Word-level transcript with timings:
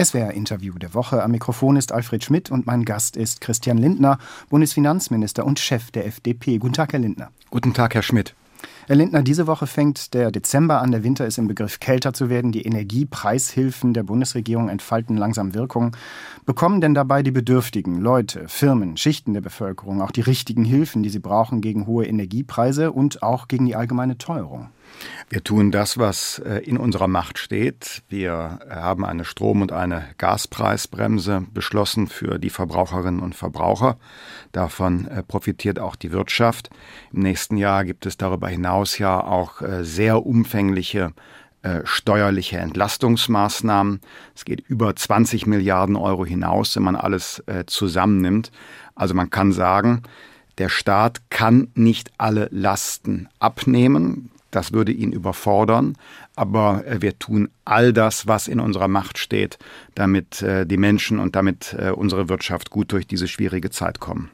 SWR-Interview 0.00 0.74
der 0.78 0.94
Woche. 0.94 1.22
Am 1.22 1.32
Mikrofon 1.32 1.76
ist 1.76 1.92
Alfred 1.92 2.22
Schmidt 2.22 2.50
und 2.50 2.66
mein 2.66 2.84
Gast 2.84 3.16
ist 3.16 3.40
Christian 3.40 3.78
Lindner, 3.78 4.18
Bundesfinanzminister 4.48 5.44
und 5.44 5.58
Chef 5.58 5.90
der 5.90 6.06
FDP. 6.06 6.58
Guten 6.58 6.74
Tag, 6.74 6.92
Herr 6.92 7.00
Lindner. 7.00 7.30
Guten 7.50 7.74
Tag, 7.74 7.94
Herr 7.94 8.02
Schmidt. 8.02 8.34
Herr 8.86 8.96
Lindner, 8.96 9.22
diese 9.22 9.46
Woche 9.46 9.66
fängt 9.66 10.14
der 10.14 10.30
Dezember 10.30 10.80
an. 10.80 10.92
Der 10.92 11.04
Winter 11.04 11.26
ist 11.26 11.36
im 11.36 11.48
Begriff 11.48 11.80
kälter 11.80 12.12
zu 12.12 12.30
werden. 12.30 12.52
Die 12.52 12.62
Energiepreishilfen 12.62 13.92
der 13.92 14.02
Bundesregierung 14.04 14.68
entfalten 14.68 15.16
langsam 15.16 15.52
Wirkung. 15.52 15.96
Bekommen 16.46 16.80
denn 16.80 16.94
dabei 16.94 17.22
die 17.22 17.30
Bedürftigen, 17.30 18.00
Leute, 18.00 18.48
Firmen, 18.48 18.96
Schichten 18.96 19.34
der 19.34 19.42
Bevölkerung 19.42 20.00
auch 20.00 20.10
die 20.10 20.22
richtigen 20.22 20.64
Hilfen, 20.64 21.02
die 21.02 21.10
sie 21.10 21.18
brauchen 21.18 21.60
gegen 21.60 21.86
hohe 21.86 22.06
Energiepreise 22.06 22.92
und 22.92 23.22
auch 23.22 23.48
gegen 23.48 23.66
die 23.66 23.76
allgemeine 23.76 24.16
Teuerung? 24.16 24.70
Wir 25.30 25.44
tun 25.44 25.70
das, 25.70 25.98
was 25.98 26.38
äh, 26.38 26.60
in 26.60 26.78
unserer 26.78 27.06
Macht 27.06 27.38
steht. 27.38 28.02
Wir 28.08 28.60
äh, 28.68 28.74
haben 28.74 29.04
eine 29.04 29.26
Strom- 29.26 29.60
und 29.60 29.72
eine 29.72 30.04
Gaspreisbremse 30.16 31.44
beschlossen 31.52 32.06
für 32.06 32.38
die 32.38 32.48
Verbraucherinnen 32.48 33.20
und 33.20 33.34
Verbraucher. 33.34 33.98
Davon 34.52 35.06
äh, 35.06 35.22
profitiert 35.22 35.78
auch 35.78 35.96
die 35.96 36.12
Wirtschaft. 36.12 36.70
Im 37.12 37.20
nächsten 37.20 37.58
Jahr 37.58 37.84
gibt 37.84 38.06
es 38.06 38.16
darüber 38.16 38.48
hinaus 38.48 38.96
ja 38.98 39.22
auch 39.22 39.60
sehr 39.80 40.24
umfängliche 40.24 41.12
steuerliche 41.84 42.58
Entlastungsmaßnahmen. 42.58 44.00
Es 44.34 44.44
geht 44.44 44.60
über 44.60 44.94
20 44.94 45.46
Milliarden 45.46 45.96
Euro 45.96 46.24
hinaus, 46.24 46.76
wenn 46.76 46.84
man 46.84 46.96
alles 46.96 47.42
zusammennimmt. 47.66 48.52
Also 48.94 49.14
man 49.14 49.28
kann 49.28 49.52
sagen, 49.52 50.02
der 50.58 50.68
Staat 50.68 51.30
kann 51.30 51.68
nicht 51.74 52.12
alle 52.16 52.48
Lasten 52.52 53.28
abnehmen. 53.40 54.30
Das 54.58 54.72
würde 54.72 54.90
ihn 54.90 55.12
überfordern, 55.12 55.94
aber 56.34 56.82
wir 56.98 57.16
tun 57.16 57.48
all 57.64 57.92
das, 57.92 58.26
was 58.26 58.48
in 58.48 58.58
unserer 58.58 58.88
Macht 58.88 59.16
steht, 59.16 59.56
damit 59.94 60.42
äh, 60.42 60.66
die 60.66 60.76
Menschen 60.76 61.20
und 61.20 61.36
damit 61.36 61.76
äh, 61.78 61.92
unsere 61.92 62.28
Wirtschaft 62.28 62.68
gut 62.68 62.90
durch 62.90 63.06
diese 63.06 63.28
schwierige 63.28 63.70
Zeit 63.70 64.00
kommen. 64.00 64.30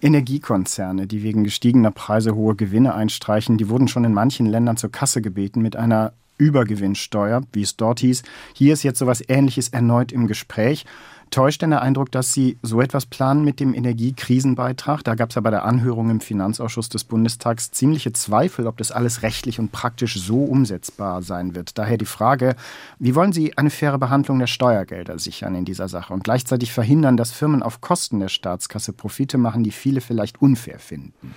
Energiekonzerne, 0.00 1.06
die 1.06 1.22
wegen 1.22 1.44
gestiegener 1.44 1.90
Preise 1.90 2.34
hohe 2.34 2.54
Gewinne 2.54 2.94
einstreichen, 2.94 3.58
die 3.58 3.68
wurden 3.68 3.88
schon 3.88 4.04
in 4.04 4.14
manchen 4.14 4.46
Ländern 4.46 4.78
zur 4.78 4.90
Kasse 4.90 5.20
gebeten 5.20 5.60
mit 5.60 5.76
einer 5.76 6.14
Übergewinnsteuer, 6.38 7.42
wie 7.52 7.60
es 7.60 7.76
dort 7.76 8.00
hieß. 8.00 8.22
Hier 8.54 8.72
ist 8.72 8.84
jetzt 8.84 9.00
sowas 9.00 9.22
Ähnliches 9.28 9.68
erneut 9.68 10.12
im 10.12 10.28
Gespräch. 10.28 10.86
Täuscht 11.30 11.62
denn 11.62 11.70
der 11.70 11.82
Eindruck, 11.82 12.10
dass 12.10 12.32
Sie 12.32 12.58
so 12.62 12.80
etwas 12.80 13.06
planen 13.06 13.44
mit 13.44 13.60
dem 13.60 13.74
Energiekrisenbeitrag? 13.74 15.04
Da 15.04 15.14
gab 15.14 15.30
es 15.30 15.34
ja 15.34 15.40
bei 15.40 15.50
der 15.50 15.64
Anhörung 15.64 16.10
im 16.10 16.20
Finanzausschuss 16.20 16.88
des 16.88 17.04
Bundestags 17.04 17.70
ziemliche 17.70 18.12
Zweifel, 18.12 18.66
ob 18.66 18.76
das 18.78 18.92
alles 18.92 19.22
rechtlich 19.22 19.58
und 19.58 19.72
praktisch 19.72 20.18
so 20.18 20.44
umsetzbar 20.44 21.22
sein 21.22 21.54
wird. 21.54 21.78
Daher 21.78 21.98
die 21.98 22.06
Frage, 22.06 22.56
wie 22.98 23.14
wollen 23.14 23.32
Sie 23.32 23.56
eine 23.58 23.70
faire 23.70 23.98
Behandlung 23.98 24.38
der 24.38 24.46
Steuergelder 24.46 25.18
sichern 25.18 25.54
in 25.54 25.64
dieser 25.64 25.88
Sache 25.88 26.12
und 26.12 26.24
gleichzeitig 26.24 26.72
verhindern, 26.72 27.16
dass 27.16 27.32
Firmen 27.32 27.62
auf 27.62 27.80
Kosten 27.80 28.20
der 28.20 28.28
Staatskasse 28.28 28.92
Profite 28.92 29.38
machen, 29.38 29.64
die 29.64 29.72
viele 29.72 30.00
vielleicht 30.00 30.40
unfair 30.40 30.78
finden? 30.78 31.34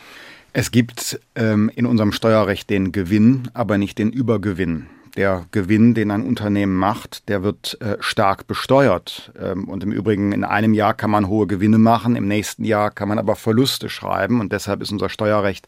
Es 0.53 0.71
gibt 0.71 1.19
ähm, 1.35 1.71
in 1.75 1.85
unserem 1.85 2.11
Steuerrecht 2.11 2.69
den 2.69 2.91
Gewinn, 2.91 3.49
aber 3.53 3.77
nicht 3.77 3.97
den 3.97 4.11
Übergewinn 4.11 4.87
der 5.15 5.45
Gewinn, 5.51 5.93
den 5.93 6.11
ein 6.11 6.23
Unternehmen 6.23 6.75
macht, 6.75 7.27
der 7.29 7.43
wird 7.43 7.79
äh, 7.81 7.97
stark 7.99 8.47
besteuert. 8.47 9.31
Ähm, 9.39 9.67
und 9.67 9.83
im 9.83 9.91
Übrigen, 9.91 10.31
in 10.31 10.43
einem 10.43 10.73
Jahr 10.73 10.93
kann 10.93 11.11
man 11.11 11.27
hohe 11.27 11.47
Gewinne 11.47 11.77
machen, 11.77 12.15
im 12.15 12.27
nächsten 12.27 12.63
Jahr 12.63 12.91
kann 12.91 13.09
man 13.09 13.19
aber 13.19 13.35
Verluste 13.35 13.89
schreiben. 13.89 14.39
Und 14.39 14.51
deshalb 14.51 14.81
ist 14.81 14.91
unser 14.91 15.09
Steuerrecht 15.09 15.67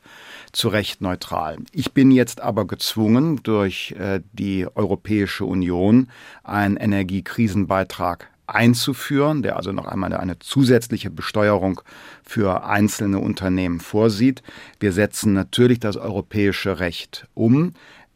zu 0.52 0.69
Recht 0.69 1.02
neutral. 1.02 1.58
Ich 1.72 1.94
bin 1.94 2.11
jetzt 2.11 2.41
aber 2.41 2.66
gezwungen, 2.66 3.41
durch 3.44 3.95
äh, 4.00 4.22
die 4.33 4.67
Europäische 4.75 5.45
Union 5.45 6.07
einen 6.44 6.78
Energiekrisenbeitrag 6.78 8.30
einzuführen, 8.47 9.41
der 9.41 9.55
also 9.55 9.72
noch 9.72 9.85
einmal 9.85 10.13
eine 10.13 10.39
zusätzliche 10.39 11.09
Besteuerung 11.09 11.81
für 12.23 12.66
einzelne 12.66 13.19
Unternehmen 13.19 13.80
vorsieht. 13.80 14.44
Wir 14.80 14.91
setzen 14.91 15.33
natürlich 15.33 15.79
das 15.79 15.97
europäische 15.97 16.79
Recht 16.79 17.28
um. 17.34 17.73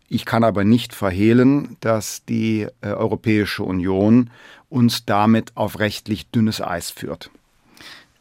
Ich 0.09 0.25
kann 0.25 0.43
aber 0.43 0.63
nicht 0.63 0.93
verhehlen, 0.93 1.77
dass 1.81 2.23
die 2.25 2.67
äh, 2.81 2.87
Europäische 2.87 3.63
Union 3.63 4.29
uns 4.69 5.05
damit 5.05 5.51
auf 5.55 5.79
rechtlich 5.79 6.29
dünnes 6.29 6.61
Eis 6.61 6.91
führt. 6.91 7.29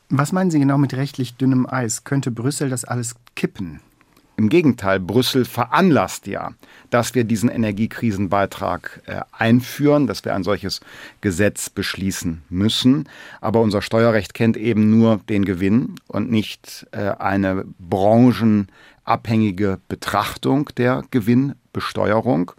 Was 0.08 0.32
meinen 0.32 0.50
Sie 0.50 0.58
genau 0.58 0.78
mit 0.78 0.94
rechtlich 0.94 1.36
dünnem 1.36 1.66
Eis? 1.66 2.04
Könnte 2.04 2.30
Brüssel 2.30 2.70
das 2.70 2.84
alles 2.84 3.14
kippen? 3.34 3.80
Im 4.38 4.50
Gegenteil, 4.50 5.00
Brüssel 5.00 5.47
veranlasst 5.47 6.26
ja, 6.26 6.52
dass 6.91 7.14
wir 7.14 7.24
diesen 7.24 7.48
Energiekrisenbeitrag 7.48 9.00
äh, 9.06 9.20
einführen, 9.32 10.06
dass 10.06 10.26
wir 10.26 10.34
ein 10.34 10.44
solches 10.44 10.80
Gesetz 11.22 11.70
beschließen 11.70 12.42
müssen. 12.50 13.08
Aber 13.41 13.62
unser 13.62 13.80
Steuerrecht 13.80 14.34
kennt 14.34 14.58
eben 14.58 14.91
nur 14.91 15.20
den 15.30 15.47
Gewinn 15.47 15.94
und 16.06 16.30
nicht 16.30 16.86
äh, 16.92 17.12
eine 17.18 17.64
branchenabhängige 19.06 19.78
Betrachtung 19.88 20.68
der 20.76 21.02
Gewinnbesteuerung. 21.10 22.52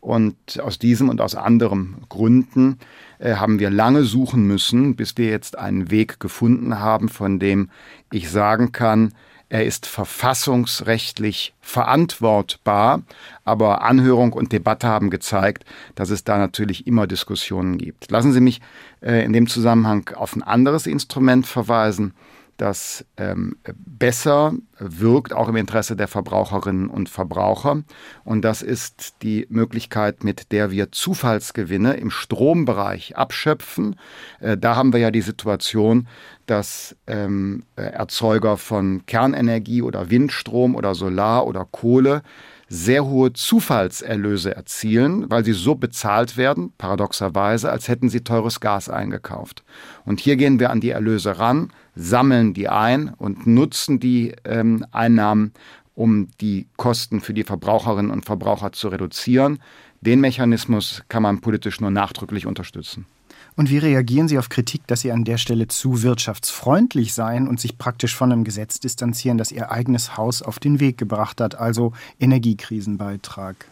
Und 0.00 0.60
aus 0.60 0.78
diesem 0.78 1.08
und 1.08 1.20
aus 1.20 1.34
anderen 1.34 1.96
Gründen 2.08 2.78
äh, 3.18 3.34
haben 3.34 3.58
wir 3.58 3.68
lange 3.68 4.04
suchen 4.04 4.46
müssen, 4.46 4.94
bis 4.94 5.16
wir 5.16 5.28
jetzt 5.28 5.58
einen 5.58 5.90
Weg 5.90 6.20
gefunden 6.20 6.78
haben, 6.78 7.08
von 7.08 7.40
dem 7.40 7.68
ich 8.12 8.30
sagen 8.30 8.70
kann, 8.70 9.12
er 9.50 9.64
ist 9.64 9.86
verfassungsrechtlich 9.86 11.54
verantwortbar, 11.60 13.02
aber 13.44 13.82
Anhörung 13.82 14.34
und 14.34 14.52
Debatte 14.52 14.86
haben 14.86 15.08
gezeigt, 15.08 15.64
dass 15.94 16.10
es 16.10 16.22
da 16.22 16.36
natürlich 16.36 16.86
immer 16.86 17.06
Diskussionen 17.06 17.78
gibt. 17.78 18.10
Lassen 18.10 18.32
Sie 18.32 18.42
mich 18.42 18.60
äh, 19.00 19.24
in 19.24 19.32
dem 19.32 19.48
Zusammenhang 19.48 20.10
auf 20.14 20.36
ein 20.36 20.42
anderes 20.42 20.86
Instrument 20.86 21.46
verweisen, 21.46 22.12
das 22.58 23.06
ähm, 23.16 23.56
besser 23.74 24.52
wirkt, 24.78 25.32
auch 25.32 25.48
im 25.48 25.56
Interesse 25.56 25.96
der 25.96 26.08
Verbraucherinnen 26.08 26.90
und 26.90 27.08
Verbraucher. 27.08 27.82
Und 28.24 28.42
das 28.42 28.62
ist 28.62 29.22
die 29.22 29.46
Möglichkeit, 29.48 30.24
mit 30.24 30.52
der 30.52 30.70
wir 30.70 30.92
Zufallsgewinne 30.92 31.94
im 31.94 32.10
Strombereich 32.10 33.16
abschöpfen. 33.16 33.96
Äh, 34.40 34.58
da 34.58 34.76
haben 34.76 34.92
wir 34.92 35.00
ja 35.00 35.10
die 35.10 35.22
Situation, 35.22 36.08
dass 36.46 36.96
ähm, 37.06 37.62
Erzeuger 37.76 38.56
von 38.56 39.06
Kernenergie 39.06 39.82
oder 39.82 40.10
Windstrom 40.10 40.74
oder 40.74 40.94
Solar 40.94 41.46
oder 41.46 41.64
Kohle 41.70 42.22
sehr 42.68 43.06
hohe 43.06 43.32
Zufallserlöse 43.32 44.54
erzielen, 44.54 45.30
weil 45.30 45.44
sie 45.44 45.52
so 45.52 45.74
bezahlt 45.74 46.36
werden, 46.36 46.72
paradoxerweise, 46.76 47.70
als 47.70 47.88
hätten 47.88 48.10
sie 48.10 48.20
teures 48.20 48.60
Gas 48.60 48.90
eingekauft. 48.90 49.64
Und 50.04 50.20
hier 50.20 50.36
gehen 50.36 50.60
wir 50.60 50.70
an 50.70 50.80
die 50.80 50.90
Erlöse 50.90 51.38
ran, 51.38 51.72
sammeln 51.98 52.54
die 52.54 52.68
ein 52.68 53.12
und 53.18 53.46
nutzen 53.46 53.98
die 53.98 54.34
ähm, 54.44 54.86
Einnahmen, 54.92 55.52
um 55.94 56.28
die 56.40 56.68
Kosten 56.76 57.20
für 57.20 57.34
die 57.34 57.42
Verbraucherinnen 57.42 58.12
und 58.12 58.24
Verbraucher 58.24 58.72
zu 58.72 58.88
reduzieren. 58.88 59.58
Den 60.00 60.20
Mechanismus 60.20 61.02
kann 61.08 61.24
man 61.24 61.40
politisch 61.40 61.80
nur 61.80 61.90
nachdrücklich 61.90 62.46
unterstützen. 62.46 63.04
Und 63.56 63.70
wie 63.70 63.78
reagieren 63.78 64.28
Sie 64.28 64.38
auf 64.38 64.48
Kritik, 64.48 64.86
dass 64.86 65.00
Sie 65.00 65.10
an 65.10 65.24
der 65.24 65.38
Stelle 65.38 65.66
zu 65.66 66.04
wirtschaftsfreundlich 66.04 67.12
seien 67.12 67.48
und 67.48 67.58
sich 67.58 67.76
praktisch 67.76 68.14
von 68.14 68.30
einem 68.30 68.44
Gesetz 68.44 68.78
distanzieren, 68.78 69.36
das 69.36 69.50
Ihr 69.50 69.72
eigenes 69.72 70.16
Haus 70.16 70.42
auf 70.42 70.60
den 70.60 70.78
Weg 70.78 70.98
gebracht 70.98 71.40
hat, 71.40 71.56
also 71.56 71.92
Energiekrisenbeitrag? 72.20 73.66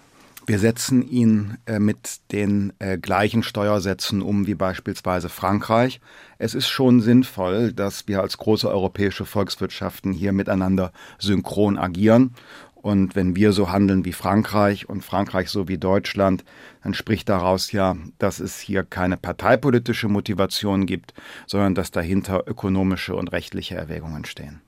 Wir 0.48 0.60
setzen 0.60 1.02
ihn 1.02 1.58
äh, 1.66 1.80
mit 1.80 2.20
den 2.30 2.72
äh, 2.78 2.98
gleichen 2.98 3.42
Steuersätzen 3.42 4.22
um 4.22 4.46
wie 4.46 4.54
beispielsweise 4.54 5.28
Frankreich. 5.28 6.00
Es 6.38 6.54
ist 6.54 6.68
schon 6.68 7.00
sinnvoll, 7.00 7.72
dass 7.72 8.06
wir 8.06 8.20
als 8.20 8.38
große 8.38 8.70
europäische 8.70 9.24
Volkswirtschaften 9.24 10.12
hier 10.12 10.32
miteinander 10.32 10.92
synchron 11.18 11.76
agieren. 11.76 12.32
Und 12.76 13.16
wenn 13.16 13.34
wir 13.34 13.52
so 13.52 13.72
handeln 13.72 14.04
wie 14.04 14.12
Frankreich 14.12 14.88
und 14.88 15.04
Frankreich 15.04 15.50
so 15.50 15.66
wie 15.66 15.78
Deutschland, 15.78 16.44
dann 16.84 16.94
spricht 16.94 17.28
daraus 17.28 17.72
ja, 17.72 17.96
dass 18.20 18.38
es 18.38 18.60
hier 18.60 18.84
keine 18.84 19.16
parteipolitische 19.16 20.06
Motivation 20.06 20.86
gibt, 20.86 21.12
sondern 21.48 21.74
dass 21.74 21.90
dahinter 21.90 22.44
ökonomische 22.46 23.16
und 23.16 23.32
rechtliche 23.32 23.74
Erwägungen 23.74 24.24
stehen. 24.24 24.60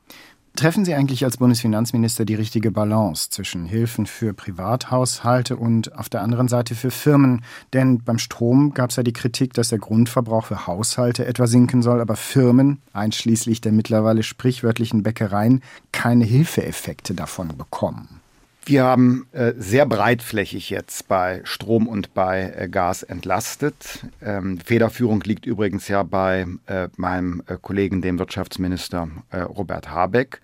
Treffen 0.56 0.84
Sie 0.84 0.94
eigentlich 0.94 1.24
als 1.24 1.36
Bundesfinanzminister 1.36 2.24
die 2.24 2.34
richtige 2.34 2.72
Balance 2.72 3.30
zwischen 3.30 3.64
Hilfen 3.64 4.06
für 4.06 4.34
Privathaushalte 4.34 5.56
und 5.56 5.96
auf 5.96 6.08
der 6.08 6.22
anderen 6.22 6.48
Seite 6.48 6.74
für 6.74 6.90
Firmen? 6.90 7.44
Denn 7.72 8.02
beim 8.02 8.18
Strom 8.18 8.74
gab 8.74 8.90
es 8.90 8.96
ja 8.96 9.04
die 9.04 9.12
Kritik, 9.12 9.54
dass 9.54 9.68
der 9.68 9.78
Grundverbrauch 9.78 10.46
für 10.46 10.66
Haushalte 10.66 11.26
etwa 11.26 11.46
sinken 11.46 11.82
soll, 11.82 12.00
aber 12.00 12.16
Firmen, 12.16 12.80
einschließlich 12.92 13.60
der 13.60 13.72
mittlerweile 13.72 14.24
sprichwörtlichen 14.24 15.04
Bäckereien, 15.04 15.62
keine 15.92 16.24
Hilfeeffekte 16.24 17.14
davon 17.14 17.56
bekommen. 17.56 18.20
Wir 18.68 18.84
haben 18.84 19.26
äh, 19.32 19.54
sehr 19.56 19.86
breitflächig 19.86 20.68
jetzt 20.68 21.08
bei 21.08 21.40
Strom 21.44 21.88
und 21.88 22.12
bei 22.12 22.52
äh, 22.54 22.68
Gas 22.68 23.02
entlastet. 23.02 24.04
Ähm, 24.20 24.58
Federführung 24.58 25.22
liegt 25.22 25.46
übrigens 25.46 25.88
ja 25.88 26.02
bei 26.02 26.46
äh, 26.66 26.88
meinem 26.96 27.42
Kollegen, 27.62 28.02
dem 28.02 28.18
Wirtschaftsminister 28.18 29.08
Robert 29.32 29.90
Habeck. 29.90 30.42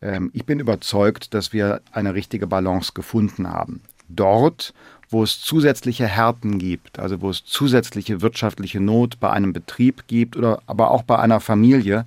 Ähm, 0.00 0.30
ich 0.32 0.46
bin 0.46 0.60
überzeugt, 0.60 1.34
dass 1.34 1.52
wir 1.52 1.80
eine 1.90 2.14
richtige 2.14 2.46
Balance 2.46 2.92
gefunden 2.94 3.50
haben. 3.50 3.80
Dort, 4.08 4.72
wo 5.10 5.24
es 5.24 5.40
zusätzliche 5.40 6.06
Härten 6.06 6.60
gibt, 6.60 7.00
also 7.00 7.20
wo 7.20 7.30
es 7.30 7.44
zusätzliche 7.44 8.22
wirtschaftliche 8.22 8.78
Not 8.78 9.18
bei 9.18 9.30
einem 9.30 9.52
Betrieb 9.52 10.06
gibt 10.06 10.36
oder 10.36 10.62
aber 10.68 10.92
auch 10.92 11.02
bei 11.02 11.18
einer 11.18 11.40
Familie, 11.40 12.06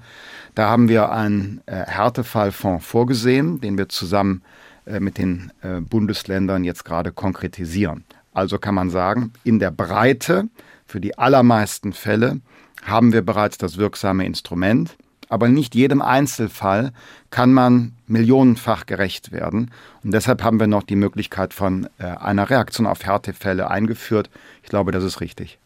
da 0.55 0.69
haben 0.69 0.87
wir 0.87 1.11
einen 1.11 1.61
Härtefallfonds 1.65 2.85
vorgesehen, 2.85 3.59
den 3.59 3.77
wir 3.77 3.89
zusammen 3.89 4.41
äh, 4.41 4.68
mit 4.99 5.17
den 5.17 5.51
äh, 5.61 5.81
Bundesländern 5.81 6.63
jetzt 6.63 6.85
gerade 6.85 7.11
konkretisieren. 7.11 8.05
Also 8.33 8.57
kann 8.57 8.75
man 8.75 8.89
sagen, 8.89 9.33
in 9.43 9.59
der 9.59 9.71
Breite 9.71 10.49
für 10.85 10.99
die 10.99 11.17
allermeisten 11.17 11.93
Fälle 11.93 12.41
haben 12.83 13.13
wir 13.13 13.21
bereits 13.21 13.57
das 13.57 13.77
wirksame 13.77 14.25
Instrument 14.25 14.95
aber 15.29 15.47
nicht 15.47 15.75
jedem 15.75 16.01
Einzelfall 16.01 16.91
kann 17.29 17.53
man 17.53 17.93
millionenfach 18.07 18.87
gerecht 18.87 19.31
werden. 19.31 19.71
Und 20.03 20.11
deshalb 20.11 20.43
haben 20.43 20.59
wir 20.59 20.67
noch 20.67 20.83
die 20.83 20.95
Möglichkeit 20.95 21.53
von 21.53 21.87
äh, 21.99 22.05
einer 22.05 22.49
Reaktion 22.49 22.87
auf 22.87 23.05
Härtefälle 23.05 23.69
eingeführt. 23.69 24.29
Ich 24.63 24.69
glaube, 24.69 24.91
das 24.91 25.03
ist 25.03 25.21
richtig. 25.21 25.59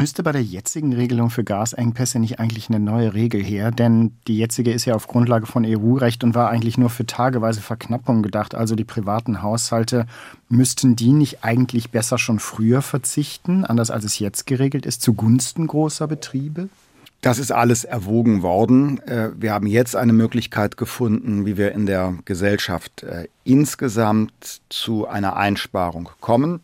Müsste 0.00 0.22
bei 0.22 0.32
der 0.32 0.42
jetzigen 0.42 0.94
Regelung 0.94 1.28
für 1.28 1.44
Gasengpässe 1.44 2.18
nicht 2.20 2.40
eigentlich 2.40 2.70
eine 2.70 2.80
neue 2.80 3.12
Regel 3.12 3.44
her? 3.44 3.70
Denn 3.70 4.12
die 4.28 4.38
jetzige 4.38 4.72
ist 4.72 4.86
ja 4.86 4.94
auf 4.94 5.06
Grundlage 5.06 5.44
von 5.44 5.62
EU-Recht 5.66 6.24
und 6.24 6.34
war 6.34 6.48
eigentlich 6.48 6.78
nur 6.78 6.88
für 6.88 7.04
tageweise 7.04 7.60
Verknappung 7.60 8.22
gedacht. 8.22 8.54
Also 8.54 8.76
die 8.76 8.84
privaten 8.84 9.42
Haushalte 9.42 10.06
müssten 10.48 10.96
die 10.96 11.12
nicht 11.12 11.44
eigentlich 11.44 11.90
besser 11.90 12.16
schon 12.16 12.38
früher 12.38 12.80
verzichten, 12.80 13.66
anders 13.66 13.90
als 13.90 14.06
es 14.06 14.18
jetzt 14.18 14.46
geregelt 14.46 14.86
ist, 14.86 15.02
zugunsten 15.02 15.66
großer 15.66 16.06
Betriebe? 16.06 16.70
Das 17.20 17.38
ist 17.38 17.52
alles 17.52 17.84
erwogen 17.84 18.40
worden. 18.40 19.00
Äh, 19.00 19.32
wir 19.36 19.52
haben 19.52 19.66
jetzt 19.66 19.94
eine 19.96 20.14
Möglichkeit 20.14 20.78
gefunden, 20.78 21.44
wie 21.44 21.58
wir 21.58 21.72
in 21.72 21.84
der 21.84 22.14
Gesellschaft 22.24 23.02
äh, 23.02 23.28
insgesamt 23.44 24.62
zu 24.70 25.06
einer 25.06 25.36
Einsparung 25.36 26.08
kommen. 26.20 26.60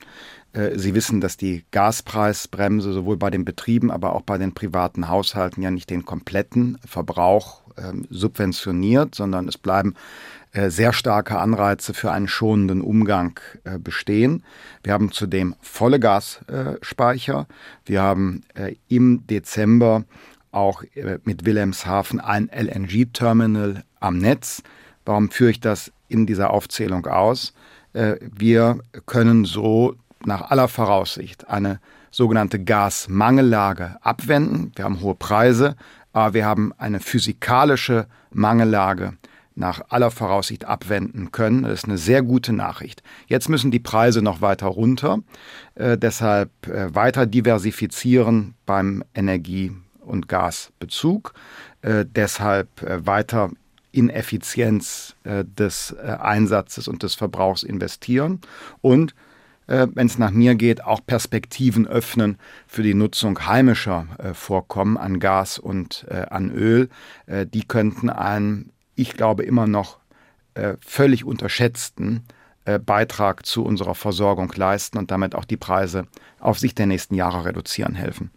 Äh, 0.56 0.78
Sie 0.78 0.94
wissen, 0.94 1.20
dass 1.20 1.36
die 1.36 1.64
Gaspreisbremse 1.70 2.92
sowohl 2.92 3.16
bei 3.16 3.30
den 3.30 3.44
Betrieben, 3.44 3.90
aber 3.90 4.14
auch 4.14 4.22
bei 4.22 4.38
den 4.38 4.54
privaten 4.54 5.08
Haushalten 5.08 5.62
ja 5.62 5.70
nicht 5.70 5.90
den 5.90 6.04
kompletten 6.04 6.78
Verbrauch 6.84 7.62
ähm, 7.76 8.06
subventioniert, 8.10 9.14
sondern 9.14 9.48
es 9.48 9.58
bleiben 9.58 9.94
sehr 10.68 10.94
starke 10.94 11.38
Anreize 11.38 11.92
für 11.92 12.12
einen 12.12 12.28
schonenden 12.28 12.80
Umgang 12.80 13.38
bestehen. 13.80 14.42
Wir 14.82 14.94
haben 14.94 15.12
zudem 15.12 15.54
volle 15.60 16.00
Gasspeicher. 16.00 17.46
Wir 17.84 18.00
haben 18.00 18.42
im 18.88 19.26
Dezember 19.26 20.04
auch 20.56 20.82
äh, 20.94 21.18
mit 21.24 21.44
Wilhelmshaven 21.44 22.18
ein 22.18 22.50
LNG-Terminal 22.50 23.84
am 24.00 24.18
Netz. 24.18 24.62
Warum 25.04 25.30
führe 25.30 25.50
ich 25.50 25.60
das 25.60 25.92
in 26.08 26.26
dieser 26.26 26.50
Aufzählung 26.50 27.06
aus? 27.06 27.52
Äh, 27.92 28.16
wir 28.20 28.80
können 29.04 29.44
so 29.44 29.94
nach 30.26 30.50
aller 30.50 30.68
Voraussicht 30.68 31.48
eine 31.48 31.80
sogenannte 32.10 32.62
Gasmangellage 32.62 33.96
abwenden. 34.00 34.72
Wir 34.74 34.84
haben 34.84 35.00
hohe 35.00 35.14
Preise, 35.14 35.76
aber 36.12 36.34
wir 36.34 36.46
haben 36.46 36.72
eine 36.78 37.00
physikalische 37.00 38.06
Mangellage 38.30 39.14
nach 39.54 39.80
aller 39.88 40.10
Voraussicht 40.10 40.66
abwenden 40.66 41.32
können. 41.32 41.62
Das 41.62 41.72
ist 41.72 41.84
eine 41.86 41.98
sehr 41.98 42.22
gute 42.22 42.52
Nachricht. 42.52 43.02
Jetzt 43.26 43.48
müssen 43.48 43.70
die 43.70 43.78
Preise 43.78 44.22
noch 44.22 44.40
weiter 44.40 44.66
runter. 44.66 45.20
Äh, 45.74 45.96
deshalb 45.96 46.50
äh, 46.68 46.94
weiter 46.94 47.26
diversifizieren 47.26 48.54
beim 48.66 49.02
Energie 49.14 49.72
und 50.00 50.28
Gasbezug. 50.28 51.32
Äh, 51.80 52.04
deshalb 52.06 52.82
äh, 52.82 53.06
weiter 53.06 53.50
in 53.92 54.10
Effizienz 54.10 55.16
äh, 55.24 55.44
des 55.44 55.96
äh, 56.02 56.06
Einsatzes 56.06 56.86
und 56.86 57.02
des 57.02 57.14
Verbrauchs 57.14 57.62
investieren 57.62 58.40
und 58.82 59.14
äh, 59.66 59.86
wenn 59.94 60.06
es 60.06 60.18
nach 60.18 60.30
mir 60.30 60.54
geht, 60.54 60.84
auch 60.84 61.00
Perspektiven 61.04 61.86
öffnen 61.86 62.38
für 62.66 62.82
die 62.82 62.94
Nutzung 62.94 63.46
heimischer 63.46 64.06
äh, 64.18 64.34
Vorkommen 64.34 64.96
an 64.96 65.20
Gas 65.20 65.58
und 65.58 66.06
an 66.08 66.50
Öl. 66.50 66.88
die 67.28 67.62
könnten 67.62 68.10
einen, 68.10 68.70
ich 68.94 69.14
glaube, 69.14 69.42
immer 69.44 69.66
noch 69.66 69.98
völlig 70.80 71.24
unterschätzten 71.24 72.24
Beitrag 72.84 73.44
zu 73.44 73.64
unserer 73.64 73.94
Versorgung 73.94 74.52
leisten 74.54 74.98
und 74.98 75.10
damit 75.10 75.34
auch 75.34 75.44
die 75.44 75.56
Preise 75.56 76.06
auf 76.38 76.58
Sicht 76.58 76.78
der 76.78 76.86
nächsten 76.86 77.14
Jahre 77.14 77.44
reduzieren 77.44 77.94
helfen. 77.94 78.30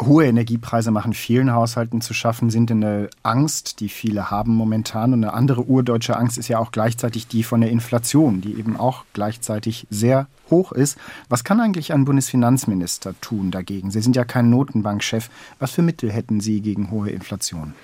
Hohe 0.00 0.26
Energiepreise 0.26 0.90
machen 0.90 1.12
vielen 1.12 1.52
Haushalten 1.52 2.00
zu 2.00 2.12
schaffen, 2.14 2.50
sind 2.50 2.70
eine 2.70 3.08
Angst, 3.22 3.80
die 3.80 3.88
viele 3.88 4.30
haben 4.30 4.54
momentan. 4.54 5.12
Und 5.12 5.22
eine 5.22 5.32
andere 5.34 5.64
urdeutsche 5.64 6.16
Angst 6.16 6.38
ist 6.38 6.48
ja 6.48 6.58
auch 6.58 6.72
gleichzeitig 6.72 7.28
die 7.28 7.42
von 7.42 7.60
der 7.60 7.70
Inflation, 7.70 8.40
die 8.40 8.58
eben 8.58 8.76
auch 8.76 9.04
gleichzeitig 9.12 9.86
sehr 9.90 10.26
hoch 10.50 10.72
ist. 10.72 10.98
Was 11.28 11.44
kann 11.44 11.60
eigentlich 11.60 11.92
ein 11.92 12.04
Bundesfinanzminister 12.04 13.14
tun 13.20 13.50
dagegen? 13.50 13.90
Sie 13.90 14.00
sind 14.00 14.16
ja 14.16 14.24
kein 14.24 14.50
Notenbankchef. 14.50 15.30
Was 15.58 15.72
für 15.72 15.82
Mittel 15.82 16.10
hätten 16.10 16.40
Sie 16.40 16.60
gegen 16.60 16.90
hohe 16.90 17.10
Inflation? 17.10 17.74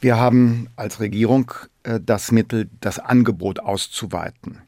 Wir 0.00 0.16
haben 0.16 0.68
als 0.76 1.00
Regierung 1.00 1.52
äh, 1.82 2.00
das 2.04 2.32
Mittel, 2.32 2.68
das 2.80 2.98
Angebot 2.98 3.60
auszuweiten. 3.60 4.58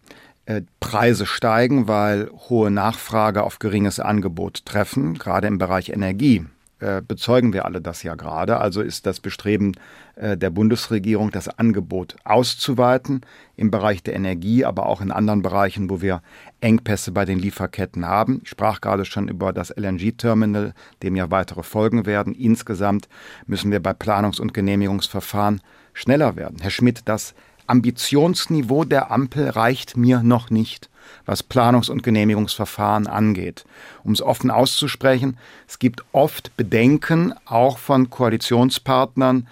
Äh, 0.46 0.62
Preise 0.81 1.26
steigen, 1.26 1.87
weil 1.87 2.31
hohe 2.48 2.70
Nachfrage 2.70 3.42
auf 3.42 3.58
geringes 3.58 4.00
Angebot 4.00 4.64
treffen, 4.64 5.19
gerade 5.19 5.46
im 5.46 5.58
Bereich 5.58 5.90
Energie 5.90 6.46
äh, 6.81 7.02
bezeugen 7.06 7.52
wir 7.52 7.66
alle 7.66 7.81
das 7.82 8.02
ja 8.02 8.14
gerade. 8.14 8.56
Also 8.56 8.81
ist 8.81 9.04
das 9.04 9.20
Bestreben 9.20 9.75
äh, 10.16 10.37
der 10.37 10.48
Bundesregierung, 10.48 11.31
das 11.31 11.48
Angebot 11.48 12.16
auszuweiten 12.25 13.20
im 13.56 13.70
Bereich 13.70 14.02
der 14.02 14.14
Energie, 14.14 14.64
aber 14.64 14.87
auch 14.87 15.02
in 15.02 15.12
anderen 15.12 15.42
Bereichen, 15.42 15.90
wo 15.90 16.00
wir 16.00 16.22
Engpässe 16.60 17.12
bei 17.12 17.26
den 17.26 17.38
Lieferketten 17.38 18.06
haben. 18.06 18.40
Ich 18.42 18.48
sprach 18.48 18.81
gerade 18.81 19.04
schon 19.04 19.28
über 19.28 19.52
das 19.52 19.70
LNG-Terminal, 19.76 20.72
dem 21.02 21.16
ja 21.16 21.31
weitere 21.31 21.62
Folgen 21.62 22.06
werden. 22.06 22.34
Insgesamt 22.34 23.08
müssen 23.46 23.70
wir 23.70 23.81
bei 23.81 23.92
Planungs- 23.92 24.40
und 24.40 24.54
Genehmigungsverfahren 24.54 25.60
schneller 25.92 26.37
werden. 26.37 26.56
Herr 26.60 26.70
Schmidt, 26.70 27.02
das 27.04 27.34
Ambitionsniveau 27.70 28.84
der 28.84 29.11
Ampel 29.11 29.49
reicht 29.49 29.96
mir 29.96 30.22
noch 30.22 30.50
nicht, 30.50 30.90
was 31.25 31.43
Planungs- 31.43 31.88
und 31.88 32.02
Genehmigungsverfahren 32.02 33.06
angeht. 33.06 33.64
Um 34.02 34.12
es 34.12 34.20
offen 34.20 34.50
auszusprechen, 34.50 35.38
es 35.69 35.78
gibt 35.78 36.05
oft 36.12 36.56
Bedenken, 36.56 37.32
auch 37.46 37.78
von 37.78 38.11
Koalitionspartnern, 38.11 39.46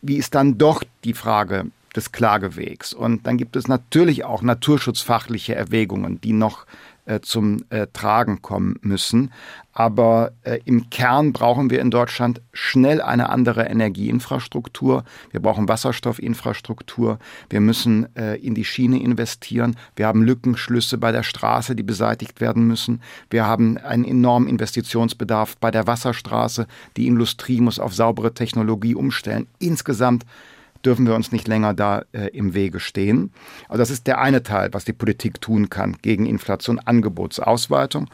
wie 0.00 0.16
ist 0.16 0.34
dann 0.34 0.58
doch 0.58 0.82
die 1.04 1.14
Frage 1.14 1.66
des 1.94 2.12
Klagewegs? 2.12 2.92
Und 2.92 3.26
dann 3.26 3.36
gibt 3.36 3.56
es 3.56 3.68
natürlich 3.68 4.24
auch 4.24 4.42
naturschutzfachliche 4.42 5.54
Erwägungen, 5.54 6.20
die 6.20 6.32
noch 6.32 6.66
äh, 7.06 7.20
zum 7.20 7.64
äh, 7.70 7.86
Tragen 7.92 8.42
kommen 8.42 8.76
müssen. 8.82 9.30
Aber 9.72 10.32
äh, 10.42 10.60
im 10.64 10.88
Kern 10.88 11.32
brauchen 11.32 11.68
wir 11.68 11.80
in 11.80 11.90
Deutschland 11.90 12.40
schnell 12.52 13.02
eine 13.02 13.28
andere 13.28 13.64
Energieinfrastruktur. 13.64 15.04
Wir 15.30 15.40
brauchen 15.40 15.68
Wasserstoffinfrastruktur. 15.68 17.18
Wir 17.50 17.60
müssen 17.60 18.14
äh, 18.16 18.36
in 18.36 18.54
die 18.54 18.64
Schiene 18.64 19.02
investieren. 19.02 19.76
Wir 19.96 20.06
haben 20.06 20.22
Lückenschlüsse 20.22 20.96
bei 20.96 21.12
der 21.12 21.24
Straße, 21.24 21.74
die 21.74 21.82
beseitigt 21.82 22.40
werden 22.40 22.66
müssen. 22.66 23.02
Wir 23.30 23.46
haben 23.46 23.76
einen 23.78 24.04
enormen 24.04 24.48
Investitionsbedarf 24.48 25.56
bei 25.58 25.70
der 25.70 25.86
Wasserstraße. 25.86 26.66
Die 26.96 27.06
Industrie 27.06 27.60
muss 27.60 27.80
auf 27.80 27.94
saubere 27.94 28.32
Technologie 28.32 28.94
umstellen. 28.94 29.48
Insgesamt 29.58 30.24
dürfen 30.84 31.06
wir 31.06 31.14
uns 31.14 31.32
nicht 31.32 31.48
länger 31.48 31.74
da 31.74 32.04
äh, 32.12 32.28
im 32.28 32.54
Wege 32.54 32.80
stehen. 32.80 33.32
Also 33.68 33.78
das 33.78 33.90
ist 33.90 34.06
der 34.06 34.20
eine 34.20 34.42
Teil, 34.42 34.72
was 34.72 34.84
die 34.84 34.92
Politik 34.92 35.40
tun 35.40 35.70
kann 35.70 35.96
gegen 36.02 36.26
Inflation, 36.26 36.78
Angebotsausweitung. 36.78 38.08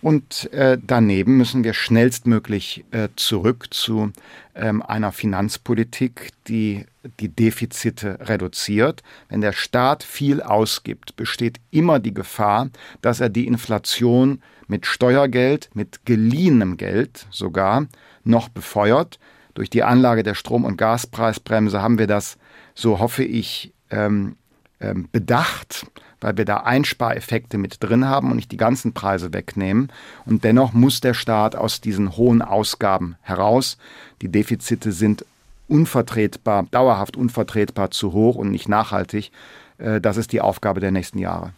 Und 0.00 0.52
äh, 0.52 0.78
daneben 0.80 1.36
müssen 1.36 1.64
wir 1.64 1.72
schnellstmöglich 1.74 2.84
äh, 2.90 3.08
zurück 3.16 3.72
zu 3.72 4.12
ähm, 4.54 4.82
einer 4.82 5.12
Finanzpolitik, 5.12 6.30
die 6.46 6.84
die 7.20 7.28
Defizite 7.28 8.18
reduziert. 8.20 9.02
Wenn 9.28 9.40
der 9.40 9.52
Staat 9.52 10.02
viel 10.02 10.42
ausgibt, 10.42 11.16
besteht 11.16 11.60
immer 11.70 11.98
die 11.98 12.14
Gefahr, 12.14 12.70
dass 13.02 13.20
er 13.20 13.28
die 13.28 13.46
Inflation 13.46 14.42
mit 14.66 14.86
Steuergeld, 14.86 15.70
mit 15.74 16.06
geliehenem 16.06 16.76
Geld 16.76 17.26
sogar 17.30 17.86
noch 18.24 18.48
befeuert. 18.48 19.18
Durch 19.54 19.70
die 19.70 19.82
Anlage 19.82 20.22
der 20.22 20.34
Strom- 20.34 20.64
und 20.64 20.76
Gaspreisbremse 20.76 21.80
haben 21.80 21.98
wir 21.98 22.06
das, 22.06 22.36
so 22.74 22.98
hoffe 22.98 23.24
ich, 23.24 23.72
ähm, 23.90 24.36
ähm, 24.80 25.08
bedacht, 25.12 25.86
weil 26.20 26.36
wir 26.36 26.44
da 26.44 26.58
Einspareffekte 26.58 27.58
mit 27.58 27.82
drin 27.82 28.06
haben 28.06 28.30
und 28.30 28.36
nicht 28.36 28.52
die 28.52 28.56
ganzen 28.56 28.92
Preise 28.92 29.32
wegnehmen. 29.32 29.90
Und 30.26 30.44
dennoch 30.44 30.72
muss 30.72 31.00
der 31.00 31.14
Staat 31.14 31.54
aus 31.54 31.80
diesen 31.80 32.16
hohen 32.16 32.42
Ausgaben 32.42 33.16
heraus. 33.22 33.78
Die 34.22 34.28
Defizite 34.28 34.92
sind 34.92 35.24
unvertretbar, 35.68 36.66
dauerhaft 36.70 37.16
unvertretbar 37.16 37.90
zu 37.90 38.12
hoch 38.12 38.36
und 38.36 38.50
nicht 38.50 38.68
nachhaltig. 38.68 39.30
Äh, 39.78 40.00
das 40.00 40.16
ist 40.16 40.32
die 40.32 40.40
Aufgabe 40.40 40.80
der 40.80 40.90
nächsten 40.90 41.18
Jahre. 41.18 41.52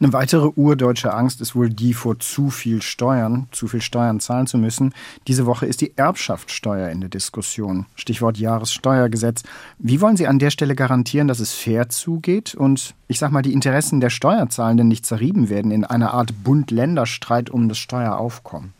Eine 0.00 0.12
weitere 0.12 0.50
urdeutsche 0.56 1.14
Angst 1.14 1.40
ist 1.40 1.54
wohl 1.54 1.70
die 1.70 1.94
vor 1.94 2.18
zu 2.18 2.50
viel 2.50 2.82
Steuern, 2.82 3.46
zu 3.52 3.68
viel 3.68 3.80
Steuern 3.80 4.20
zahlen 4.20 4.46
zu 4.46 4.58
müssen. 4.58 4.92
Diese 5.28 5.46
Woche 5.46 5.66
ist 5.66 5.80
die 5.80 5.96
Erbschaftssteuer 5.96 6.88
in 6.90 7.00
der 7.00 7.10
Diskussion. 7.10 7.86
Stichwort 7.94 8.36
Jahressteuergesetz. 8.36 9.44
Wie 9.78 10.00
wollen 10.00 10.16
Sie 10.16 10.26
an 10.26 10.38
der 10.38 10.50
Stelle 10.50 10.74
garantieren, 10.74 11.28
dass 11.28 11.40
es 11.40 11.52
fair 11.52 11.88
zugeht 11.88 12.54
und 12.54 12.94
ich 13.06 13.18
sag 13.18 13.30
mal, 13.30 13.42
die 13.42 13.52
Interessen 13.52 14.00
der 14.00 14.10
Steuerzahlenden 14.10 14.88
nicht 14.88 15.06
zerrieben 15.06 15.48
werden 15.48 15.70
in 15.70 15.84
einer 15.84 16.12
Art 16.12 16.42
Bund-Länder-Streit 16.42 17.50
um 17.50 17.68
das 17.68 17.78
Steueraufkommen? 17.78 18.72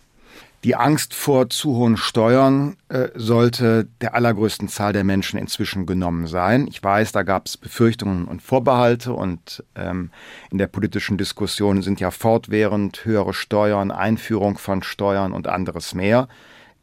Die 0.65 0.77
Angst 0.77 1.13
vor 1.13 1.51
zu 1.51 1.77
hohen 1.77 1.99
Steuern 1.99 2.79
äh, 2.89 3.09
sollte 3.15 3.87
der 4.01 4.15
allergrößten 4.15 4.69
Zahl 4.69 4.95
der 4.95 5.05
Menschen 5.05 5.39
inzwischen 5.39 5.85
genommen 5.85 6.27
sein. 6.27 6.67
Ich 6.69 6.83
weiß, 6.83 7.13
da 7.13 7.23
gab 7.23 7.47
es 7.47 7.59
Befürchtungen 7.59 8.25
und 8.25 8.41
Vorbehalte 8.41 9.13
und 9.13 9.63
ähm, 9.75 10.11
in 10.51 10.57
der 10.57 10.69
politischen 10.69 11.19
Diskussion 11.19 11.83
sind 11.83 12.01
ja 12.01 12.11
fortwährend 12.11 13.05
höhere 13.05 13.35
Steuern, 13.35 13.91
Einführung 13.91 14.57
von 14.57 14.83
Steuern 14.83 15.35
und 15.35 15.49
anderes 15.49 15.93
mehr. 15.93 16.29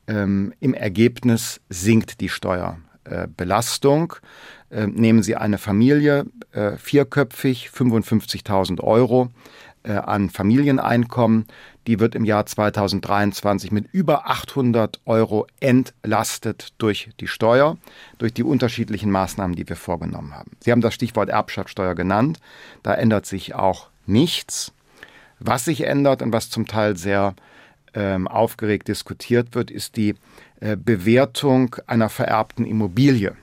Ähm, 0.07 0.53
Im 0.59 0.75
Ergebnis 0.75 1.59
sinkt 1.69 2.21
die 2.21 2.29
Steuerbelastung. 2.29 4.13
Äh, 4.69 4.83
äh, 4.83 4.87
nehmen 4.87 5.23
Sie 5.23 5.35
eine 5.35 5.57
Familie, 5.57 6.27
äh, 6.51 6.77
vierköpfig, 6.77 7.71
55.000 7.73 8.79
Euro 8.81 9.31
äh, 9.83 9.93
an 9.93 10.29
Familieneinkommen, 10.29 11.45
die 11.87 11.99
wird 11.99 12.15
im 12.15 12.25
Jahr 12.25 12.45
2023 12.45 13.71
mit 13.71 13.91
über 13.91 14.29
800 14.29 14.99
Euro 15.05 15.47
entlastet 15.59 16.73
durch 16.77 17.09
die 17.19 17.27
Steuer, 17.27 17.77
durch 18.17 18.33
die 18.33 18.43
unterschiedlichen 18.43 19.11
Maßnahmen, 19.11 19.55
die 19.55 19.67
wir 19.67 19.75
vorgenommen 19.75 20.33
haben. 20.33 20.51
Sie 20.59 20.71
haben 20.71 20.81
das 20.81 20.93
Stichwort 20.93 21.29
Erbschaftssteuer 21.29 21.95
genannt. 21.95 22.39
Da 22.83 22.93
ändert 22.93 23.25
sich 23.25 23.55
auch 23.55 23.89
nichts. 24.05 24.71
Was 25.39 25.65
sich 25.65 25.81
ändert 25.81 26.21
und 26.21 26.31
was 26.31 26.49
zum 26.49 26.67
Teil 26.67 26.97
sehr 26.97 27.35
ähm, 27.93 28.27
aufgeregt 28.27 28.87
diskutiert 28.87 29.55
wird, 29.55 29.71
ist 29.71 29.97
die 29.97 30.15
äh, 30.59 30.77
Bewertung 30.77 31.75
einer 31.87 32.09
vererbten 32.09 32.65
Immobilie. 32.65 33.35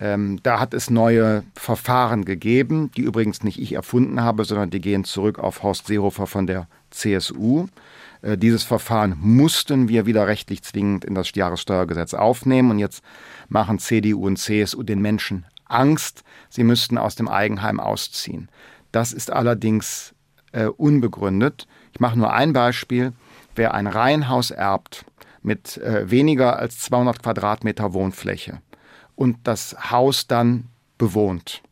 Ähm, 0.00 0.40
da 0.42 0.60
hat 0.60 0.74
es 0.74 0.90
neue 0.90 1.42
Verfahren 1.54 2.24
gegeben, 2.24 2.90
die 2.96 3.02
übrigens 3.02 3.42
nicht 3.42 3.60
ich 3.60 3.72
erfunden 3.72 4.22
habe, 4.22 4.44
sondern 4.44 4.70
die 4.70 4.80
gehen 4.80 5.04
zurück 5.04 5.38
auf 5.38 5.62
Horst 5.62 5.86
Seehofer 5.86 6.26
von 6.26 6.46
der 6.46 6.68
CSU. 6.90 7.66
Äh, 8.22 8.38
dieses 8.38 8.62
Verfahren 8.62 9.16
mussten 9.20 9.88
wir 9.88 10.06
wieder 10.06 10.26
rechtlich 10.26 10.62
zwingend 10.62 11.04
in 11.04 11.14
das 11.14 11.34
Jahressteuergesetz 11.34 12.14
aufnehmen 12.14 12.70
und 12.70 12.78
jetzt 12.78 13.02
machen 13.48 13.78
CDU 13.78 14.26
und 14.26 14.38
CSU 14.38 14.82
den 14.82 15.00
Menschen 15.00 15.46
Angst, 15.68 16.24
sie 16.48 16.64
müssten 16.64 16.98
aus 16.98 17.14
dem 17.14 17.28
Eigenheim 17.28 17.80
ausziehen. 17.80 18.48
Das 18.92 19.12
ist 19.12 19.30
allerdings 19.30 20.14
äh, 20.52 20.66
unbegründet. 20.66 21.66
Ich 21.92 22.00
mache 22.00 22.18
nur 22.18 22.32
ein 22.32 22.52
Beispiel. 22.52 23.12
Wer 23.54 23.74
ein 23.74 23.86
Reihenhaus 23.86 24.50
erbt 24.50 25.04
mit 25.42 25.76
äh, 25.78 26.10
weniger 26.10 26.58
als 26.58 26.78
200 26.80 27.22
Quadratmeter 27.22 27.92
Wohnfläche, 27.92 28.60
und 29.18 29.36
das 29.42 29.90
Haus 29.90 30.28
dann 30.28 30.68
bewohnt. 30.96 31.62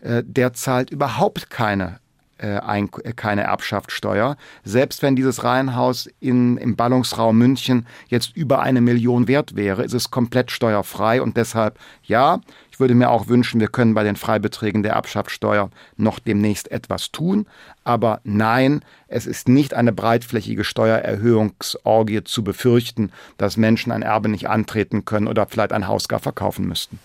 Äh, 0.00 0.22
der 0.26 0.52
zahlt 0.52 0.90
überhaupt 0.90 1.48
keine 1.48 2.00
äh, 2.42 2.56
äh, 2.56 3.12
keine 3.14 3.42
Erbschaftssteuer. 3.42 4.36
Selbst 4.64 5.02
wenn 5.02 5.16
dieses 5.16 5.44
Reihenhaus 5.44 6.08
in, 6.20 6.56
im 6.56 6.76
Ballungsraum 6.76 7.38
München 7.38 7.86
jetzt 8.08 8.36
über 8.36 8.60
eine 8.60 8.80
Million 8.80 9.28
wert 9.28 9.56
wäre, 9.56 9.84
ist 9.84 9.94
es 9.94 10.10
komplett 10.10 10.50
steuerfrei 10.50 11.22
und 11.22 11.36
deshalb 11.36 11.78
ja, 12.02 12.40
ich 12.70 12.80
würde 12.80 12.94
mir 12.94 13.10
auch 13.10 13.28
wünschen, 13.28 13.60
wir 13.60 13.68
können 13.68 13.94
bei 13.94 14.02
den 14.02 14.16
Freibeträgen 14.16 14.82
der 14.82 14.94
Erbschaftssteuer 14.94 15.70
noch 15.96 16.18
demnächst 16.18 16.70
etwas 16.70 17.12
tun. 17.12 17.46
Aber 17.84 18.20
nein, 18.24 18.82
es 19.08 19.26
ist 19.26 19.48
nicht 19.48 19.74
eine 19.74 19.92
breitflächige 19.92 20.64
Steuererhöhungsorgie 20.64 22.24
zu 22.24 22.42
befürchten, 22.42 23.12
dass 23.36 23.56
Menschen 23.56 23.92
ein 23.92 24.02
Erbe 24.02 24.28
nicht 24.28 24.48
antreten 24.48 25.04
können 25.04 25.28
oder 25.28 25.46
vielleicht 25.46 25.72
ein 25.72 25.86
Haus 25.86 26.08
gar 26.08 26.20
verkaufen 26.20 26.66
müssten. 26.66 26.98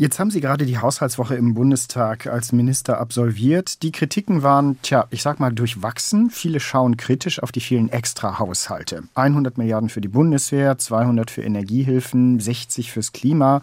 Jetzt 0.00 0.20
haben 0.20 0.30
Sie 0.30 0.40
gerade 0.40 0.64
die 0.64 0.78
Haushaltswoche 0.78 1.34
im 1.34 1.54
Bundestag 1.54 2.28
als 2.28 2.52
Minister 2.52 3.00
absolviert. 3.00 3.82
Die 3.82 3.90
Kritiken 3.90 4.44
waren, 4.44 4.80
tja, 4.82 5.08
ich 5.10 5.24
sag 5.24 5.40
mal, 5.40 5.52
durchwachsen. 5.52 6.30
Viele 6.30 6.60
schauen 6.60 6.96
kritisch 6.96 7.42
auf 7.42 7.50
die 7.50 7.58
vielen 7.58 7.88
Extrahaushalte. 7.88 9.02
100 9.16 9.58
Milliarden 9.58 9.88
für 9.88 10.00
die 10.00 10.06
Bundeswehr, 10.06 10.78
200 10.78 11.32
für 11.32 11.42
Energiehilfen, 11.42 12.38
60 12.38 12.92
fürs 12.92 13.12
Klima, 13.12 13.62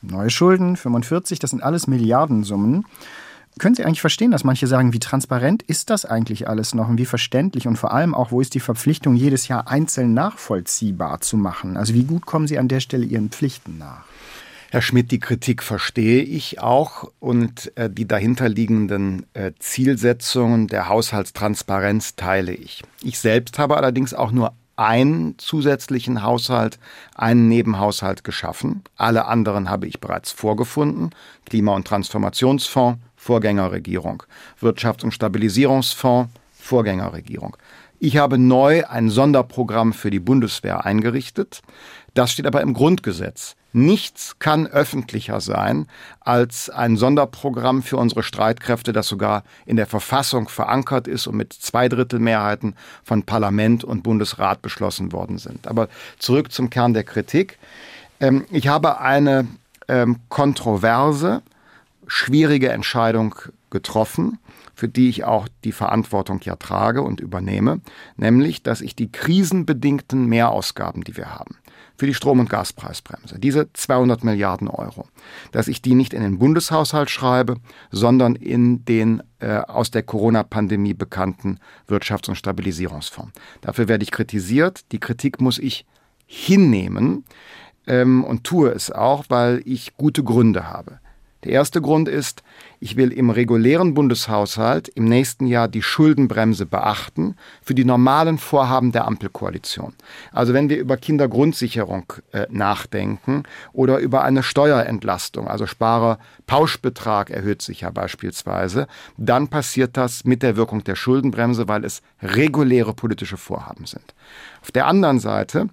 neue 0.00 0.30
Schulden, 0.30 0.78
45, 0.78 1.40
das 1.40 1.50
sind 1.50 1.62
alles 1.62 1.86
Milliardensummen. 1.86 2.86
Können 3.58 3.74
Sie 3.74 3.84
eigentlich 3.84 4.00
verstehen, 4.00 4.30
dass 4.30 4.44
manche 4.44 4.66
sagen, 4.68 4.94
wie 4.94 4.98
transparent 4.98 5.62
ist 5.62 5.90
das 5.90 6.06
eigentlich 6.06 6.48
alles 6.48 6.74
noch 6.74 6.88
und 6.88 6.96
wie 6.96 7.04
verständlich 7.04 7.68
und 7.68 7.76
vor 7.76 7.92
allem 7.92 8.14
auch, 8.14 8.30
wo 8.30 8.40
ist 8.40 8.54
die 8.54 8.60
Verpflichtung, 8.60 9.14
jedes 9.14 9.48
Jahr 9.48 9.68
einzeln 9.68 10.14
nachvollziehbar 10.14 11.20
zu 11.20 11.36
machen? 11.36 11.76
Also 11.76 11.92
wie 11.92 12.04
gut 12.04 12.24
kommen 12.24 12.46
Sie 12.46 12.58
an 12.58 12.68
der 12.68 12.80
Stelle 12.80 13.04
Ihren 13.04 13.28
Pflichten 13.28 13.76
nach? 13.76 14.04
Herr 14.70 14.82
Schmidt, 14.82 15.12
die 15.12 15.20
Kritik 15.20 15.62
verstehe 15.62 16.22
ich 16.22 16.60
auch 16.60 17.10
und 17.20 17.76
äh, 17.76 17.88
die 17.88 18.08
dahinterliegenden 18.08 19.26
äh, 19.32 19.52
Zielsetzungen 19.58 20.66
der 20.66 20.88
Haushaltstransparenz 20.88 22.16
teile 22.16 22.52
ich. 22.52 22.82
Ich 23.02 23.20
selbst 23.20 23.58
habe 23.58 23.76
allerdings 23.76 24.12
auch 24.12 24.32
nur 24.32 24.54
einen 24.74 25.38
zusätzlichen 25.38 26.22
Haushalt, 26.22 26.78
einen 27.14 27.48
Nebenhaushalt 27.48 28.24
geschaffen. 28.24 28.82
Alle 28.96 29.26
anderen 29.26 29.70
habe 29.70 29.86
ich 29.86 30.00
bereits 30.00 30.32
vorgefunden. 30.32 31.10
Klima- 31.46 31.74
und 31.74 31.86
Transformationsfonds, 31.86 33.00
Vorgängerregierung. 33.16 34.24
Wirtschafts- 34.60 35.04
und 35.04 35.12
Stabilisierungsfonds, 35.12 36.30
Vorgängerregierung. 36.52 37.56
Ich 37.98 38.18
habe 38.18 38.36
neu 38.36 38.84
ein 38.86 39.08
Sonderprogramm 39.08 39.94
für 39.94 40.10
die 40.10 40.20
Bundeswehr 40.20 40.84
eingerichtet. 40.84 41.62
Das 42.12 42.32
steht 42.32 42.46
aber 42.46 42.60
im 42.60 42.74
Grundgesetz. 42.74 43.56
Nichts 43.76 44.38
kann 44.38 44.66
öffentlicher 44.66 45.42
sein 45.42 45.86
als 46.20 46.70
ein 46.70 46.96
Sonderprogramm 46.96 47.82
für 47.82 47.98
unsere 47.98 48.22
Streitkräfte, 48.22 48.94
das 48.94 49.06
sogar 49.06 49.44
in 49.66 49.76
der 49.76 49.84
Verfassung 49.86 50.48
verankert 50.48 51.06
ist 51.06 51.26
und 51.26 51.36
mit 51.36 51.52
Zweidrittelmehrheiten 51.52 52.74
von 53.04 53.24
Parlament 53.24 53.84
und 53.84 54.02
Bundesrat 54.02 54.62
beschlossen 54.62 55.12
worden 55.12 55.36
sind. 55.36 55.66
Aber 55.66 55.88
zurück 56.18 56.52
zum 56.52 56.70
Kern 56.70 56.94
der 56.94 57.04
Kritik. 57.04 57.58
Ähm, 58.18 58.46
ich 58.50 58.68
habe 58.68 58.98
eine 58.98 59.46
ähm, 59.88 60.20
kontroverse, 60.30 61.42
schwierige 62.06 62.70
Entscheidung 62.70 63.34
getroffen, 63.68 64.38
für 64.74 64.88
die 64.88 65.10
ich 65.10 65.24
auch 65.24 65.48
die 65.64 65.72
Verantwortung 65.72 66.40
ja 66.44 66.56
trage 66.56 67.02
und 67.02 67.20
übernehme, 67.20 67.82
nämlich, 68.16 68.62
dass 68.62 68.80
ich 68.80 68.96
die 68.96 69.12
krisenbedingten 69.12 70.24
Mehrausgaben, 70.24 71.04
die 71.04 71.18
wir 71.18 71.34
haben, 71.34 71.56
für 71.96 72.06
die 72.06 72.14
Strom- 72.14 72.40
und 72.40 72.50
Gaspreisbremse, 72.50 73.38
diese 73.38 73.72
200 73.72 74.24
Milliarden 74.24 74.68
Euro, 74.68 75.06
dass 75.52 75.68
ich 75.68 75.82
die 75.82 75.94
nicht 75.94 76.12
in 76.12 76.22
den 76.22 76.38
Bundeshaushalt 76.38 77.10
schreibe, 77.10 77.56
sondern 77.90 78.34
in 78.34 78.84
den 78.84 79.22
äh, 79.38 79.58
aus 79.58 79.90
der 79.90 80.02
Corona-Pandemie 80.02 80.94
bekannten 80.94 81.58
Wirtschafts- 81.88 82.28
und 82.28 82.36
Stabilisierungsfonds. 82.36 83.32
Dafür 83.60 83.88
werde 83.88 84.04
ich 84.04 84.10
kritisiert. 84.10 84.92
Die 84.92 85.00
Kritik 85.00 85.40
muss 85.40 85.58
ich 85.58 85.86
hinnehmen 86.26 87.24
ähm, 87.86 88.24
und 88.24 88.44
tue 88.44 88.70
es 88.70 88.90
auch, 88.90 89.24
weil 89.28 89.62
ich 89.64 89.96
gute 89.96 90.22
Gründe 90.22 90.68
habe. 90.68 91.00
Der 91.46 91.52
erste 91.52 91.80
Grund 91.80 92.08
ist, 92.08 92.42
ich 92.80 92.96
will 92.96 93.12
im 93.12 93.30
regulären 93.30 93.94
Bundeshaushalt 93.94 94.88
im 94.88 95.04
nächsten 95.04 95.46
Jahr 95.46 95.68
die 95.68 95.80
Schuldenbremse 95.80 96.66
beachten 96.66 97.36
für 97.62 97.72
die 97.72 97.84
normalen 97.84 98.38
Vorhaben 98.38 98.90
der 98.90 99.06
Ampelkoalition. 99.06 99.94
Also 100.32 100.54
wenn 100.54 100.68
wir 100.68 100.76
über 100.76 100.96
Kindergrundsicherung 100.96 102.12
äh, 102.32 102.48
nachdenken 102.50 103.44
oder 103.72 103.98
über 103.98 104.24
eine 104.24 104.42
Steuerentlastung, 104.42 105.46
also 105.46 105.66
Sparer-Pauschbetrag 105.66 107.30
erhöht 107.30 107.62
sich 107.62 107.82
ja 107.82 107.90
beispielsweise, 107.90 108.88
dann 109.16 109.46
passiert 109.46 109.96
das 109.96 110.24
mit 110.24 110.42
der 110.42 110.56
Wirkung 110.56 110.82
der 110.82 110.96
Schuldenbremse, 110.96 111.68
weil 111.68 111.84
es 111.84 112.02
reguläre 112.20 112.92
politische 112.92 113.36
Vorhaben 113.36 113.86
sind. 113.86 114.16
Auf 114.62 114.72
der 114.72 114.88
anderen 114.88 115.20
Seite 115.20 115.68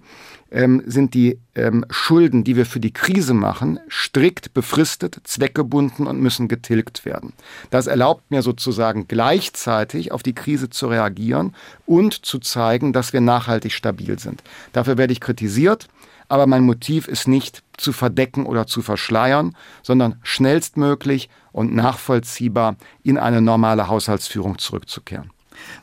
ähm, 0.54 0.82
sind 0.86 1.14
die 1.14 1.38
ähm, 1.56 1.84
Schulden, 1.90 2.44
die 2.44 2.56
wir 2.56 2.64
für 2.64 2.80
die 2.80 2.92
Krise 2.92 3.34
machen, 3.34 3.80
strikt 3.90 4.54
befristet, 4.54 5.18
zweckgebunden 5.24 6.06
und 6.06 6.20
müssen 6.20 6.48
getilgt 6.48 7.04
werden. 7.04 7.32
Das 7.70 7.88
erlaubt 7.88 8.30
mir 8.30 8.40
sozusagen 8.40 9.08
gleichzeitig 9.08 10.12
auf 10.12 10.22
die 10.22 10.34
Krise 10.34 10.70
zu 10.70 10.86
reagieren 10.86 11.54
und 11.86 12.24
zu 12.24 12.38
zeigen, 12.38 12.92
dass 12.92 13.12
wir 13.12 13.20
nachhaltig 13.20 13.72
stabil 13.72 14.18
sind. 14.18 14.42
Dafür 14.72 14.96
werde 14.96 15.12
ich 15.12 15.20
kritisiert, 15.20 15.88
aber 16.28 16.46
mein 16.46 16.62
Motiv 16.62 17.08
ist 17.08 17.28
nicht 17.28 17.62
zu 17.76 17.92
verdecken 17.92 18.46
oder 18.46 18.66
zu 18.66 18.80
verschleiern, 18.80 19.56
sondern 19.82 20.20
schnellstmöglich 20.22 21.28
und 21.52 21.74
nachvollziehbar 21.74 22.76
in 23.02 23.18
eine 23.18 23.42
normale 23.42 23.88
Haushaltsführung 23.88 24.58
zurückzukehren. 24.58 25.33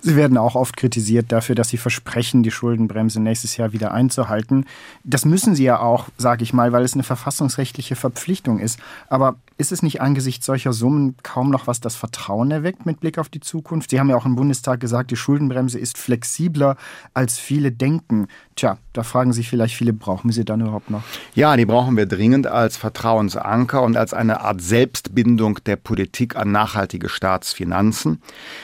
Sie 0.02 0.16
werden 0.16 0.38
auch 0.38 0.56
oft 0.56 0.78
kritisiert 0.78 1.32
dafür, 1.32 1.56
dass 1.56 1.70
Sie 1.70 1.78
versprechen, 1.78 2.44
die 2.44 2.52
Schuldenbremse 2.52 3.20
nächstes 3.20 3.58
Jahr 3.58 3.74
wieder 3.74 3.92
einzuhalten. 3.92 4.66
Das 5.04 5.26
müssen 5.26 5.56
Sie 5.56 5.64
ja 5.64 5.80
auch, 5.80 6.10
sage 6.18 6.44
ich 6.44 6.54
mal, 6.54 6.72
weil 6.72 6.84
es 6.84 6.94
eine 6.94 7.04
verfassungsrechtliche 7.04 7.96
Verpflichtung 7.96 8.60
ist. 8.60 8.80
Aber 9.10 9.36
ist 9.58 9.72
es 9.72 9.84
nicht 9.84 10.02
angesichts 10.02 10.46
solcher 10.46 10.74
Summen 10.74 11.16
kaum 11.22 11.52
noch 11.52 11.68
was 11.68 11.80
das 11.80 11.96
Vertrauen 11.96 12.50
erweckt 12.50 12.86
mit 12.86 13.00
Blick 13.00 13.18
auf 13.20 13.30
die 13.30 13.40
Zukunft? 13.40 13.92
Sie 13.92 14.00
haben 14.00 14.10
ja 14.10 14.18
auch 14.18 14.26
im 14.26 14.36
Bundestag 14.36 14.80
gesagt, 14.80 15.12
die 15.12 15.16
Schuldenbremse 15.16 15.78
ist 15.78 15.98
flexibler, 15.98 16.78
als 17.14 17.38
viele 17.38 17.72
denken. 17.72 18.28
Tja, 18.56 18.78
da 18.94 19.04
fragen 19.04 19.34
sich 19.34 19.50
vielleicht 19.50 19.76
viele, 19.76 19.94
brauchen 19.94 20.30
wir 20.30 20.34
sie 20.34 20.46
dann 20.46 20.62
überhaupt 20.62 20.90
noch? 20.90 21.04
Ja, 21.36 21.56
die 21.56 21.66
brauchen 21.66 21.96
wir 21.96 22.08
dringend 22.08 22.48
als 22.48 22.76
Vertrauensanker 22.76 23.84
und 23.84 23.96
als 23.96 24.14
eine 24.14 24.42
Art 24.42 24.62
Selbstbindung 24.62 25.60
der 25.66 25.76
Politik 25.76 26.36
an 26.36 26.52
nachhaltige 26.52 27.08
Staatsfinanzen. 27.08 28.22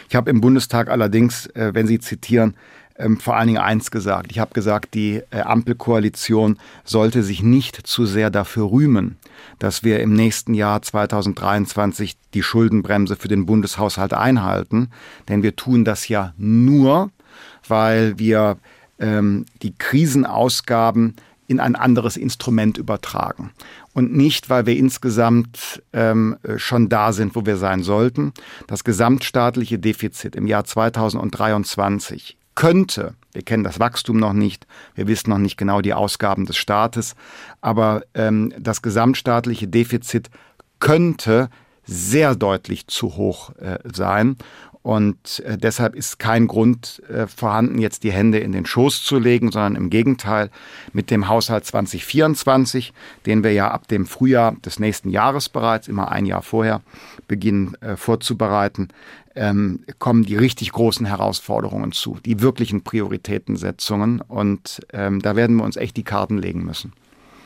Ich 0.09 0.15
habe 0.15 0.29
im 0.29 0.41
Bundestag 0.41 0.89
allerdings, 0.89 1.06
äh, 1.55 1.73
wenn 1.73 1.87
Sie 1.87 1.99
zitieren, 1.99 2.55
ähm, 2.97 3.19
vor 3.19 3.35
allen 3.35 3.47
Dingen 3.47 3.59
eins 3.59 3.91
gesagt. 3.91 4.31
Ich 4.31 4.39
habe 4.39 4.53
gesagt, 4.53 4.93
die 4.93 5.21
äh, 5.29 5.41
Ampelkoalition 5.41 6.57
sollte 6.83 7.23
sich 7.23 7.43
nicht 7.43 7.87
zu 7.87 8.05
sehr 8.05 8.29
dafür 8.29 8.71
rühmen, 8.71 9.17
dass 9.59 9.83
wir 9.83 9.99
im 9.99 10.13
nächsten 10.13 10.53
Jahr 10.53 10.81
2023 10.81 12.17
die 12.33 12.43
Schuldenbremse 12.43 13.15
für 13.15 13.27
den 13.27 13.45
Bundeshaushalt 13.45 14.13
einhalten. 14.13 14.89
Denn 15.29 15.43
wir 15.43 15.55
tun 15.55 15.85
das 15.85 16.07
ja 16.07 16.33
nur, 16.37 17.11
weil 17.67 18.17
wir 18.17 18.57
ähm, 18.99 19.45
die 19.61 19.75
Krisenausgaben 19.77 21.15
in 21.47 21.59
ein 21.59 21.75
anderes 21.75 22.17
Instrument 22.17 22.77
übertragen. 22.77 23.51
Und 23.93 24.13
nicht, 24.15 24.49
weil 24.49 24.65
wir 24.65 24.77
insgesamt 24.77 25.81
ähm, 25.93 26.37
schon 26.57 26.89
da 26.89 27.13
sind, 27.13 27.35
wo 27.35 27.45
wir 27.45 27.57
sein 27.57 27.83
sollten. 27.83 28.33
Das 28.67 28.83
gesamtstaatliche 28.83 29.79
Defizit 29.79 30.35
im 30.35 30.45
Jahr 30.45 30.65
2023 30.65 32.37
könnte, 32.57 33.13
wir 33.33 33.43
kennen 33.43 33.63
das 33.63 33.79
Wachstum 33.79 34.17
noch 34.17 34.33
nicht, 34.33 34.67
wir 34.95 35.07
wissen 35.07 35.29
noch 35.29 35.37
nicht 35.37 35.57
genau 35.57 35.81
die 35.81 35.93
Ausgaben 35.93 36.45
des 36.45 36.57
Staates, 36.57 37.15
aber 37.61 38.01
ähm, 38.15 38.51
das 38.59 38.81
gesamtstaatliche 38.81 39.67
Defizit 39.67 40.29
könnte 40.79 41.49
sehr 41.85 42.35
deutlich 42.35 42.87
zu 42.87 43.15
hoch 43.15 43.55
äh, 43.57 43.77
sein. 43.93 44.37
Und 44.87 45.41
äh, 45.41 45.57
deshalb 45.57 45.95
ist 45.95 46.17
kein 46.17 46.47
Grund 46.47 47.03
äh, 47.09 47.27
vorhanden, 47.27 47.77
jetzt 47.77 48.05
die 48.05 48.11
Hände 48.13 48.37
in 48.39 48.53
den 48.53 48.65
Schoß 48.65 49.03
zu 49.03 49.19
legen, 49.19 49.51
sondern 49.51 49.75
im 49.75 49.89
Gegenteil 49.89 50.49
mit 50.93 51.11
dem 51.11 51.27
Haushalt 51.27 51.65
2024, 51.65 52.93
den 53.25 53.43
wir 53.43 53.51
ja 53.51 53.69
ab 53.69 53.89
dem 53.89 54.05
Frühjahr 54.05 54.55
des 54.65 54.79
nächsten 54.79 55.09
Jahres 55.09 55.49
bereits, 55.49 55.89
immer 55.89 56.09
ein 56.13 56.25
Jahr 56.25 56.41
vorher, 56.41 56.83
beginnen 57.27 57.75
äh, 57.81 57.97
vorzubereiten, 57.97 58.87
ähm, 59.35 59.81
kommen 59.99 60.23
die 60.23 60.37
richtig 60.37 60.71
großen 60.71 61.05
Herausforderungen 61.05 61.91
zu, 61.91 62.19
die 62.25 62.39
wirklichen 62.39 62.85
Prioritätensetzungen. 62.85 64.21
Und 64.21 64.79
ähm, 64.93 65.21
da 65.21 65.35
werden 65.35 65.57
wir 65.57 65.65
uns 65.65 65.75
echt 65.75 65.97
die 65.97 66.05
Karten 66.05 66.37
legen 66.37 66.63
müssen. 66.63 66.93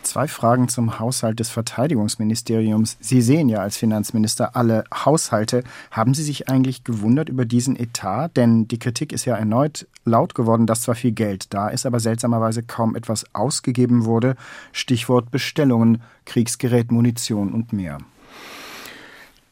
Zwei 0.04 0.28
Fragen 0.28 0.68
zum 0.68 1.00
Haushalt 1.00 1.40
des 1.40 1.50
Verteidigungsministeriums. 1.50 2.98
Sie 3.00 3.22
sehen 3.22 3.50
ja 3.50 3.60
als 3.60 3.78
Finanzminister 3.78 4.56
alle 4.56 4.84
Haushalte. 4.94 5.64
Haben 5.92 6.14
Sie 6.14 6.24
sich 6.24 6.50
eigentlich 6.50 6.84
gewundert 6.84 7.30
über 7.30 7.46
diesen 7.46 7.76
Etat? 7.76 8.30
Denn 8.36 8.68
die 8.68 8.80
Kritik 8.80 9.14
ist 9.14 9.26
ja 9.26 9.36
erneut 9.36 9.88
laut 10.04 10.34
geworden, 10.36 10.66
dass 10.66 10.82
zwar 10.82 10.96
viel 10.96 11.12
Geld 11.12 11.54
da 11.54 11.70
ist, 11.70 11.86
aber 11.86 12.00
seltsamerweise 12.00 12.64
kaum 12.64 12.96
etwas 12.96 13.26
ausgegeben 13.34 14.06
wurde. 14.06 14.36
Stichwort 14.72 15.30
Bestellungen, 15.32 16.02
Kriegsgerät, 16.26 16.92
Munition 16.92 17.54
und 17.54 17.72
mehr. 17.72 18.00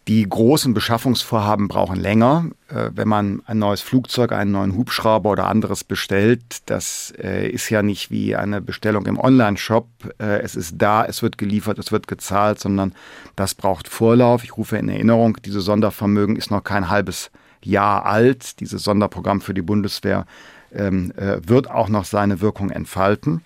Die 0.10 0.28
großen 0.28 0.74
Beschaffungsvorhaben 0.74 1.68
brauchen 1.68 1.96
länger. 1.96 2.46
Äh, 2.68 2.90
wenn 2.96 3.08
man 3.08 3.44
ein 3.46 3.60
neues 3.60 3.82
Flugzeug, 3.82 4.32
einen 4.32 4.50
neuen 4.50 4.76
Hubschrauber 4.76 5.30
oder 5.30 5.46
anderes 5.46 5.84
bestellt, 5.84 6.42
das 6.66 7.14
äh, 7.22 7.48
ist 7.48 7.70
ja 7.70 7.84
nicht 7.84 8.10
wie 8.10 8.36
eine 8.36 8.60
Bestellung 8.60 9.06
im 9.06 9.20
Online-Shop. 9.20 9.88
Äh, 10.18 10.40
es 10.40 10.56
ist 10.56 10.74
da, 10.80 11.06
es 11.06 11.22
wird 11.22 11.38
geliefert, 11.38 11.78
es 11.78 11.92
wird 11.92 12.08
gezahlt, 12.08 12.60
sondern 12.60 12.96
das 13.36 13.54
braucht 13.54 13.88
Vorlauf. 13.88 14.44
Ich 14.44 14.58
rufe 14.58 14.78
in 14.78 14.90
Erinnerung, 14.90 15.38
diese 15.46 15.62
Sondervermögen 15.62 16.38
ist 16.38 16.50
noch 16.50 16.64
kein 16.64 16.90
halbes 16.90 17.30
Jahr 17.64 18.08
alt. 18.08 18.60
Dieses 18.62 18.82
Sonderprogramm 18.82 19.42
für 19.42 19.54
die 19.54 19.62
Bundeswehr 19.62 20.26
ähm, 20.74 21.14
wird 21.16 21.70
auch 21.70 21.88
noch 21.88 22.06
seine 22.06 22.42
Wirkung 22.42 22.72
entfalten. 22.72 23.42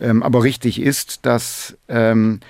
Ähm, 0.00 0.24
aber 0.24 0.42
richtig 0.42 0.80
ist, 0.80 1.24
dass 1.24 1.76
ähm, 1.86 2.40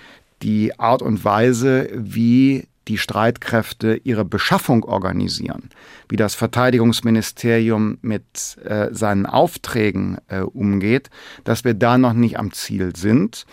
die 0.40 0.78
Art 0.78 1.02
und 1.02 1.26
Weise, 1.26 1.90
wie 1.92 2.69
die 2.88 2.98
Streitkräfte 2.98 4.00
ihre 4.04 4.24
Beschaffung 4.24 4.84
organisieren, 4.84 5.70
wie 6.08 6.16
das 6.16 6.34
Verteidigungsministerium 6.34 7.98
mit 8.02 8.58
äh, 8.64 8.88
seinen 8.92 9.26
Aufträgen 9.26 10.18
äh, 10.28 10.40
umgeht, 10.40 11.10
dass 11.44 11.64
wir 11.64 11.74
da 11.74 11.98
noch 11.98 12.14
nicht 12.14 12.38
am 12.38 12.52
Ziel 12.52 12.94
sind. 12.96 13.46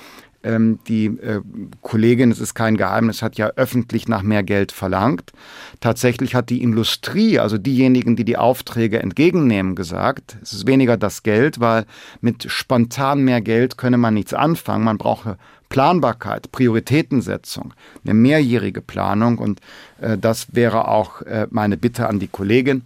Ähm, 0.44 0.80
die 0.88 1.08
äh, 1.08 1.42
Kollegin, 1.82 2.32
es 2.32 2.40
ist 2.40 2.54
kein 2.54 2.78
Geheimnis, 2.78 3.22
hat 3.22 3.38
ja 3.38 3.48
öffentlich 3.56 4.08
nach 4.08 4.22
mehr 4.22 4.44
Geld 4.44 4.72
verlangt. 4.72 5.32
Tatsächlich 5.80 6.36
hat 6.36 6.50
die 6.50 6.62
Industrie, 6.62 7.40
also 7.40 7.58
diejenigen, 7.58 8.16
die 8.16 8.24
die 8.24 8.38
Aufträge 8.38 9.00
entgegennehmen, 9.00 9.76
gesagt, 9.76 10.38
es 10.42 10.54
ist 10.54 10.68
weniger 10.68 10.96
das 10.96 11.24
Geld, 11.24 11.60
weil 11.60 11.86
mit 12.22 12.50
spontan 12.50 13.24
mehr 13.24 13.42
Geld 13.42 13.78
könne 13.78 13.98
man 13.98 14.14
nichts 14.14 14.34
anfangen. 14.34 14.86
Man 14.86 14.98
brauche 14.98 15.38
Planbarkeit, 15.70 16.52
Prioritätensetzung, 16.52 17.74
eine 18.04 18.14
mehrjährige 18.14 18.82
Planung 18.82 19.38
und 19.38 19.60
äh, 20.00 20.18
das 20.18 20.56
wäre 20.56 20.88
auch 20.88 21.22
äh, 21.22 21.48
meine 21.50 21.78
Bitte 21.78 22.08
an 22.08 22.20
die 22.20 22.28
Kollegin, 22.28 22.84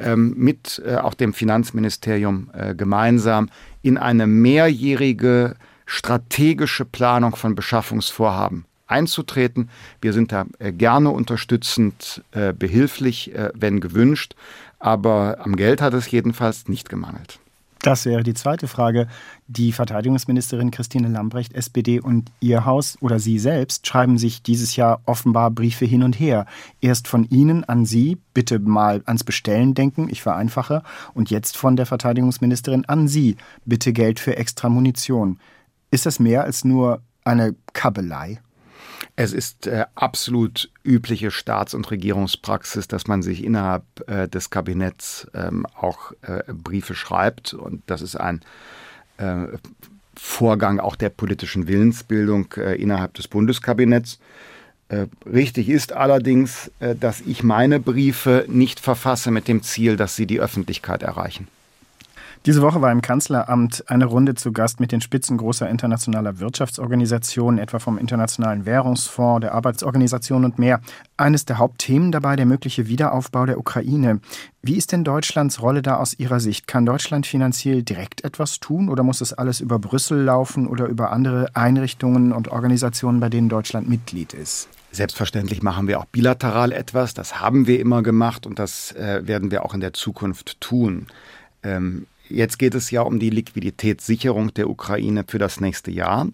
ähm, 0.00 0.34
mit 0.36 0.82
äh, 0.84 0.96
auch 0.96 1.14
dem 1.14 1.32
Finanzministerium 1.32 2.50
äh, 2.52 2.74
gemeinsam 2.74 3.50
in 3.82 3.96
eine 3.96 4.26
mehrjährige 4.26 5.56
strategische 5.86 6.84
Planung 6.84 7.36
von 7.36 7.54
Beschaffungsvorhaben 7.54 8.64
einzutreten. 8.86 9.70
Wir 10.00 10.12
sind 10.12 10.32
da 10.32 10.46
äh, 10.58 10.72
gerne 10.72 11.10
unterstützend, 11.10 12.22
äh, 12.32 12.52
behilflich, 12.52 13.32
wenn 13.54 13.80
gewünscht, 13.80 14.34
aber 14.78 15.38
am 15.40 15.56
Geld 15.56 15.80
hat 15.80 15.94
es 15.94 16.10
jedenfalls 16.10 16.68
nicht 16.68 16.88
gemangelt. 16.88 17.38
Das 17.84 18.06
wäre 18.06 18.22
die 18.22 18.32
zweite 18.32 18.66
Frage. 18.66 19.08
Die 19.46 19.70
Verteidigungsministerin 19.70 20.70
Christine 20.70 21.08
Lambrecht, 21.08 21.52
SPD 21.52 22.00
und 22.00 22.32
ihr 22.40 22.64
Haus 22.64 22.96
oder 23.02 23.18
Sie 23.18 23.38
selbst 23.38 23.86
schreiben 23.86 24.16
sich 24.16 24.42
dieses 24.42 24.74
Jahr 24.74 25.02
offenbar 25.04 25.50
Briefe 25.50 25.84
hin 25.84 26.02
und 26.02 26.18
her. 26.18 26.46
Erst 26.80 27.08
von 27.08 27.24
Ihnen 27.24 27.62
an 27.64 27.84
Sie, 27.84 28.16
bitte 28.32 28.58
mal 28.58 29.02
ans 29.04 29.22
Bestellen 29.22 29.74
denken, 29.74 30.08
ich 30.08 30.22
vereinfache, 30.22 30.82
und 31.12 31.28
jetzt 31.28 31.58
von 31.58 31.76
der 31.76 31.84
Verteidigungsministerin 31.84 32.86
an 32.86 33.06
Sie, 33.06 33.36
bitte 33.66 33.92
Geld 33.92 34.18
für 34.18 34.38
extra 34.38 34.70
Munition. 34.70 35.38
Ist 35.90 36.06
das 36.06 36.18
mehr 36.18 36.44
als 36.44 36.64
nur 36.64 37.02
eine 37.22 37.54
Kabelei? 37.74 38.40
Es 39.16 39.32
ist 39.32 39.66
äh, 39.66 39.84
absolut 39.94 40.70
übliche 40.82 41.30
Staats- 41.30 41.74
und 41.74 41.90
Regierungspraxis, 41.90 42.88
dass 42.88 43.06
man 43.06 43.22
sich 43.22 43.44
innerhalb 43.44 43.84
äh, 44.06 44.28
des 44.28 44.50
Kabinetts 44.50 45.26
ähm, 45.34 45.66
auch 45.78 46.12
äh, 46.22 46.42
Briefe 46.52 46.94
schreibt. 46.94 47.54
Und 47.54 47.82
das 47.86 48.02
ist 48.02 48.16
ein 48.16 48.40
äh, 49.18 49.46
Vorgang 50.16 50.78
auch 50.78 50.96
der 50.96 51.10
politischen 51.10 51.66
Willensbildung 51.66 52.52
äh, 52.56 52.80
innerhalb 52.80 53.14
des 53.14 53.28
Bundeskabinetts. 53.28 54.18
Äh, 54.88 55.06
richtig 55.26 55.68
ist 55.68 55.92
allerdings, 55.92 56.70
dass 57.00 57.20
ich 57.20 57.42
meine 57.42 57.80
Briefe 57.80 58.44
nicht 58.48 58.80
verfasse 58.80 59.30
mit 59.30 59.48
dem 59.48 59.62
Ziel, 59.62 59.96
dass 59.96 60.14
sie 60.14 60.26
die 60.26 60.40
Öffentlichkeit 60.40 61.02
erreichen. 61.02 61.48
Diese 62.46 62.60
Woche 62.60 62.82
war 62.82 62.92
im 62.92 63.00
Kanzleramt 63.00 63.84
eine 63.86 64.04
Runde 64.04 64.34
zu 64.34 64.52
Gast 64.52 64.78
mit 64.78 64.92
den 64.92 65.00
Spitzen 65.00 65.38
großer 65.38 65.66
internationaler 65.66 66.40
Wirtschaftsorganisationen, 66.40 67.58
etwa 67.58 67.78
vom 67.78 67.96
Internationalen 67.96 68.66
Währungsfonds, 68.66 69.40
der 69.40 69.54
Arbeitsorganisation 69.54 70.44
und 70.44 70.58
mehr. 70.58 70.82
Eines 71.16 71.46
der 71.46 71.56
Hauptthemen 71.56 72.12
dabei 72.12 72.36
der 72.36 72.44
mögliche 72.44 72.86
Wiederaufbau 72.86 73.46
der 73.46 73.58
Ukraine. 73.58 74.20
Wie 74.60 74.76
ist 74.76 74.92
denn 74.92 75.04
Deutschlands 75.04 75.62
Rolle 75.62 75.80
da 75.80 75.96
aus 75.96 76.18
Ihrer 76.18 76.38
Sicht? 76.38 76.66
Kann 76.66 76.84
Deutschland 76.84 77.26
finanziell 77.26 77.82
direkt 77.82 78.24
etwas 78.24 78.60
tun 78.60 78.90
oder 78.90 79.02
muss 79.02 79.22
es 79.22 79.32
alles 79.32 79.60
über 79.60 79.78
Brüssel 79.78 80.20
laufen 80.20 80.66
oder 80.66 80.84
über 80.84 81.12
andere 81.12 81.48
Einrichtungen 81.54 82.30
und 82.30 82.48
Organisationen, 82.48 83.20
bei 83.20 83.30
denen 83.30 83.48
Deutschland 83.48 83.88
Mitglied 83.88 84.34
ist? 84.34 84.68
Selbstverständlich 84.92 85.62
machen 85.62 85.88
wir 85.88 85.98
auch 85.98 86.04
bilateral 86.04 86.72
etwas. 86.72 87.14
Das 87.14 87.40
haben 87.40 87.66
wir 87.66 87.80
immer 87.80 88.02
gemacht 88.02 88.46
und 88.46 88.58
das 88.58 88.92
äh, 88.92 89.22
werden 89.26 89.50
wir 89.50 89.64
auch 89.64 89.72
in 89.72 89.80
der 89.80 89.94
Zukunft 89.94 90.60
tun. 90.60 91.06
Ähm, 91.62 92.06
Jetzt 92.28 92.58
geht 92.58 92.74
es 92.74 92.90
ja 92.90 93.02
um 93.02 93.18
die 93.18 93.30
Liquiditätssicherung 93.30 94.54
der 94.54 94.70
Ukraine 94.70 95.24
für 95.26 95.38
das 95.38 95.60
nächste 95.60 95.90
Jahr. 95.90 96.28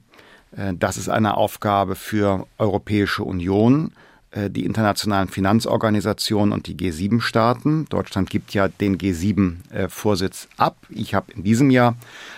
Äh, 0.56 0.74
das 0.78 0.96
ist 0.96 1.08
eine 1.08 1.36
Aufgabe 1.36 1.96
für 1.96 2.46
Europäische 2.58 3.24
Union, 3.24 3.92
äh, 4.30 4.50
die 4.50 4.64
internationalen 4.64 5.28
Finanzorganisationen 5.28 6.52
und 6.52 6.66
die 6.66 6.76
G7-Staaten. 6.76 7.86
Deutschland 7.88 8.30
gibt 8.30 8.54
ja 8.54 8.68
den 8.68 8.98
G7-Vorsitz 8.98 10.44
äh, 10.44 10.62
ab. 10.62 10.76
Ich 10.90 11.14
habe 11.14 11.32
in 11.32 11.42
diesem 11.42 11.70
Jahr 11.70 11.96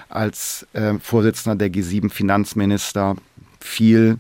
als 0.09 0.67
Vorsitzender 1.01 1.57
der 1.57 1.73
G7-Finanzminister 1.73 3.17
viel 3.61 4.19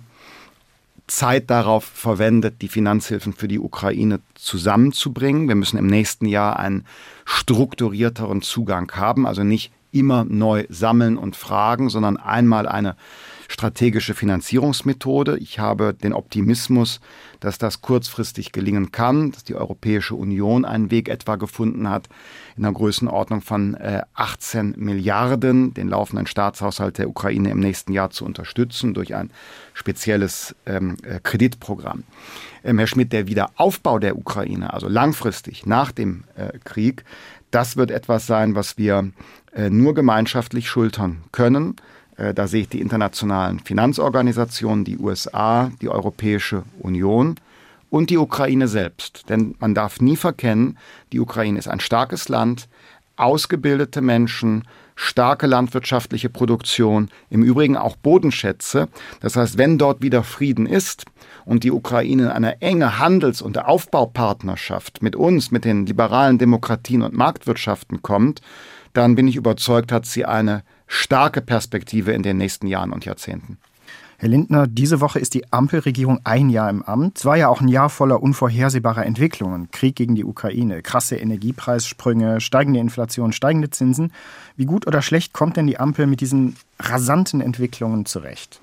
Zeit 1.07 1.51
darauf 1.51 1.85
verwendet, 1.85 2.63
die 2.63 2.69
Finanzhilfen 2.69 3.33
für 3.33 3.49
die 3.49 3.59
Ukraine 3.59 4.21
zusammenzubringen. 4.35 5.49
Wir 5.49 5.55
müssen 5.55 5.79
im 5.79 5.87
nächsten 5.87 6.27
Jahr 6.27 6.59
einen 6.59 6.87
strukturierteren 7.25 8.43
Zugang 8.43 8.91
haben, 8.93 9.27
also 9.27 9.43
nicht 9.43 9.73
immer 9.91 10.25
neu 10.25 10.65
sammeln 10.69 11.19
und 11.19 11.37
fragen, 11.37 11.91
sondern 11.91 12.17
einmal 12.17 12.67
eine 12.67 12.97
strategische 13.53 14.15
Finanzierungsmethode. 14.15 15.37
Ich 15.37 15.59
habe 15.59 15.93
den 15.93 16.15
Optimismus, 16.15 17.01
dass 17.39 17.59
das 17.59 17.83
kurzfristig 17.83 18.53
gelingen 18.53 18.93
kann, 18.93 19.33
dass 19.33 19.45
die 19.45 19.55
Europäische 19.55 20.15
Union 20.15 20.65
einen 20.65 20.91
Weg 20.91 21.09
etwa 21.09 21.37
gefunden 21.37 21.89
hat, 21.89 22.09
in 22.57 22.63
der 22.63 22.73
Größenordnung 22.73 23.43
von 23.43 23.77
18 24.15 24.75
äh, 24.75 24.79
Milliarden 24.79 25.75
den 25.75 25.89
laufenden 25.89 26.27
Staatshaushalt 26.27 26.97
der 26.97 27.11
Ukraine 27.11 27.51
im 27.51 27.61
nächsten 27.61 27.93
Jahr 27.93 28.11
zu 28.11 28.25
unterstützen 28.25 28.95
durch 28.95 29.15
ein 29.15 29.31
spezielles 29.75 30.55
ähm, 30.65 30.97
äh, 31.03 31.21
Kreditprogramm. 31.23 32.05
Ähm, 32.65 32.79
Herr 32.79 32.87
Schmidt, 32.87 33.13
der 33.13 33.27
Wiederaufbau 33.27 33.99
der 33.99 34.17
Ukraine, 34.17 34.73
also 34.73 34.89
langfristig 34.89 35.67
nach 35.67 35.93
dem 35.93 36.25
äh, 36.37 36.59
Krieg, 36.65 37.05
das 37.51 37.77
wird 37.77 37.91
etwas 37.91 38.27
sein, 38.27 38.55
was 38.55 38.79
wir 38.79 39.11
nur 39.69 39.93
gemeinschaftlich 39.93 40.71
schultern 40.71 41.25
können. 41.33 41.77
Äh, 42.23 42.35
da 42.35 42.47
sehe 42.47 42.63
ich 42.63 42.69
die 42.69 42.81
internationalen 42.81 43.59
Finanzorganisationen, 43.59 44.85
die 44.85 44.99
USA, 44.99 45.71
die 45.81 45.89
Europäische 45.89 46.63
Union 46.79 47.35
und 47.91 48.11
die 48.11 48.19
Ukraine 48.19 48.69
selbst. 48.69 49.29
Denn 49.29 49.55
man 49.59 49.75
darf 49.75 50.01
nie 50.01 50.17
verkennen, 50.17 50.79
die 51.13 51.21
Ukraine 51.21 51.59
ist 51.59 51.69
ein 51.69 51.81
starkes 51.81 52.29
Land, 52.29 52.69
ausgebildete 53.17 54.01
Menschen, 54.01 54.65
starke 54.95 55.47
landwirtschaftliche 55.47 56.29
Produktion, 56.29 57.11
im 57.29 57.43
Übrigen 57.43 57.77
auch 57.77 57.97
Bodenschätze. 57.97 58.89
Das 59.21 59.37
heißt, 59.37 59.59
wenn 59.59 59.79
dort 59.79 60.01
wieder 60.01 60.23
Frieden 60.23 60.67
ist 60.67 61.05
und 61.45 61.65
die 61.65 61.73
Ukraine 61.73 62.25
in 62.25 62.29
eine 62.29 62.61
enge 62.63 62.99
Handels- 62.99 63.43
und 63.43 63.59
Aufbaupartnerschaft 63.59 65.03
mit 65.03 65.17
uns, 65.17 65.51
mit 65.51 65.65
den 65.65 65.87
liberalen 65.87 66.39
Demokratien 66.39 67.03
und 67.03 67.15
Marktwirtschaften 67.15 68.01
kommt, 68.03 68.41
dann 68.93 69.15
bin 69.15 69.29
ich 69.29 69.37
überzeugt, 69.37 69.91
hat 69.93 70.07
sie 70.07 70.25
eine 70.25 70.63
starke 70.93 71.41
Perspektive 71.41 72.13
in 72.13 72.23
den 72.23 72.37
nächsten 72.37 72.67
Jahren 72.67 72.93
und 72.93 73.07
Jahrzehnten. 73.07 73.57
Herr 74.19 74.29
Lindner, 74.29 74.67
diese 74.67 75.01
Woche 75.01 75.19
ist 75.19 75.33
die 75.33 75.51
Ampelregierung 75.51 76.21
ein 76.23 76.51
Jahr 76.51 76.69
im 76.69 76.83
Amt. 76.83 77.19
Es 77.19 77.25
war 77.25 77.37
ja 77.37 77.49
auch 77.49 77.61
ein 77.63 77.69
Jahr 77.69 77.89
voller 77.89 78.23
unvorhersehbarer 78.23 79.05
Entwicklungen. 79.05 79.71
Krieg 79.71 79.97
gegen 79.97 80.15
die 80.15 80.25
Ukraine, 80.25 80.83
krasse 80.83 81.17
Energiepreissprünge, 81.17 82.41
steigende 82.41 82.79
Inflation, 82.79 83.33
steigende 83.33 83.71
Zinsen. 83.71 84.13
Wie 84.57 84.67
gut 84.67 84.87
oder 84.87 85.03
schlecht 85.03 85.33
kommt 85.33 85.57
denn 85.57 85.67
die 85.67 85.81
Ampel 85.81 86.07
mit 86.07 86.21
diesen 86.21 86.57
rasanten 86.79 87.41
Entwicklungen 87.41 88.05
zurecht? 88.05 88.61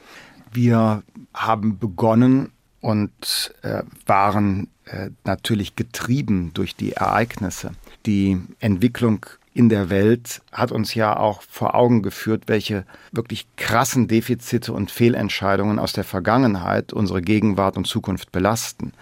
Wir 0.54 1.02
haben 1.34 1.80
begonnen 1.80 2.52
und 2.80 3.54
äh, 3.64 3.82
waren 4.06 4.68
äh, 4.86 5.10
natürlich 5.26 5.76
getrieben 5.76 6.52
durch 6.54 6.76
die 6.76 6.94
Ereignisse. 6.94 7.72
Die 8.06 8.40
Entwicklung 8.60 9.26
in 9.60 9.68
der 9.68 9.90
Welt 9.90 10.42
hat 10.54 10.72
uns 10.72 10.96
ja 10.96 11.18
auch 11.18 11.42
vor 11.42 11.76
Augen 11.76 12.02
geführt, 12.02 12.44
welche 12.48 12.86
wirklich 13.12 13.46
krassen 13.58 14.08
Defizite 14.08 14.72
und 14.72 14.90
Fehlentscheidungen 14.90 15.80
aus 15.80 15.92
der 15.92 16.06
Vergangenheit 16.06 16.94
unsere 16.94 17.22
Gegenwart 17.22 17.76
und 17.76 17.86
Zukunft 17.86 18.32
belasten. 18.32 18.94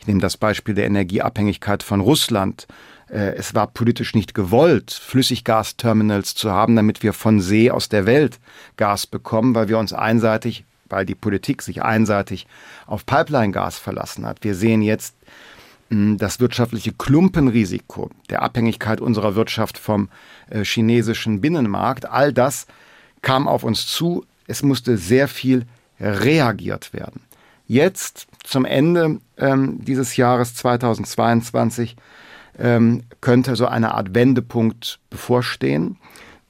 Ich 0.00 0.08
nehme 0.08 0.18
das 0.18 0.36
Beispiel 0.36 0.74
der 0.74 0.86
Energieabhängigkeit 0.86 1.84
von 1.84 2.00
Russland. 2.00 2.66
Äh, 3.08 3.36
es 3.36 3.54
war 3.54 3.68
politisch 3.68 4.16
nicht 4.16 4.34
gewollt, 4.34 4.90
Flüssiggasterminals 4.90 6.34
zu 6.34 6.50
haben, 6.50 6.74
damit 6.74 7.04
wir 7.04 7.12
von 7.12 7.40
See 7.40 7.70
aus 7.70 7.88
der 7.88 8.04
Welt 8.04 8.40
Gas 8.76 9.06
bekommen, 9.06 9.54
weil 9.54 9.68
wir 9.68 9.78
uns 9.78 9.92
einseitig, 9.92 10.64
weil 10.88 11.06
die 11.06 11.14
Politik 11.14 11.62
sich 11.62 11.84
einseitig 11.84 12.48
auf 12.88 13.06
Pipeline-Gas 13.06 13.78
verlassen 13.78 14.26
hat. 14.26 14.42
Wir 14.42 14.56
sehen 14.56 14.82
jetzt 14.82 15.14
das 15.90 16.38
wirtschaftliche 16.38 16.92
Klumpenrisiko 16.92 18.10
der 18.30 18.42
Abhängigkeit 18.42 19.00
unserer 19.00 19.34
Wirtschaft 19.34 19.76
vom 19.76 20.08
äh, 20.48 20.64
chinesischen 20.64 21.40
Binnenmarkt, 21.40 22.06
all 22.06 22.32
das 22.32 22.66
kam 23.22 23.48
auf 23.48 23.64
uns 23.64 23.86
zu. 23.86 24.24
Es 24.46 24.62
musste 24.62 24.96
sehr 24.96 25.28
viel 25.28 25.66
reagiert 26.00 26.92
werden. 26.92 27.22
Jetzt 27.66 28.26
zum 28.42 28.64
Ende 28.64 29.20
ähm, 29.36 29.84
dieses 29.84 30.16
Jahres 30.16 30.54
2022 30.54 31.96
ähm, 32.58 33.02
könnte 33.20 33.54
so 33.56 33.66
eine 33.66 33.94
Art 33.94 34.14
Wendepunkt 34.14 34.98
bevorstehen, 35.10 35.96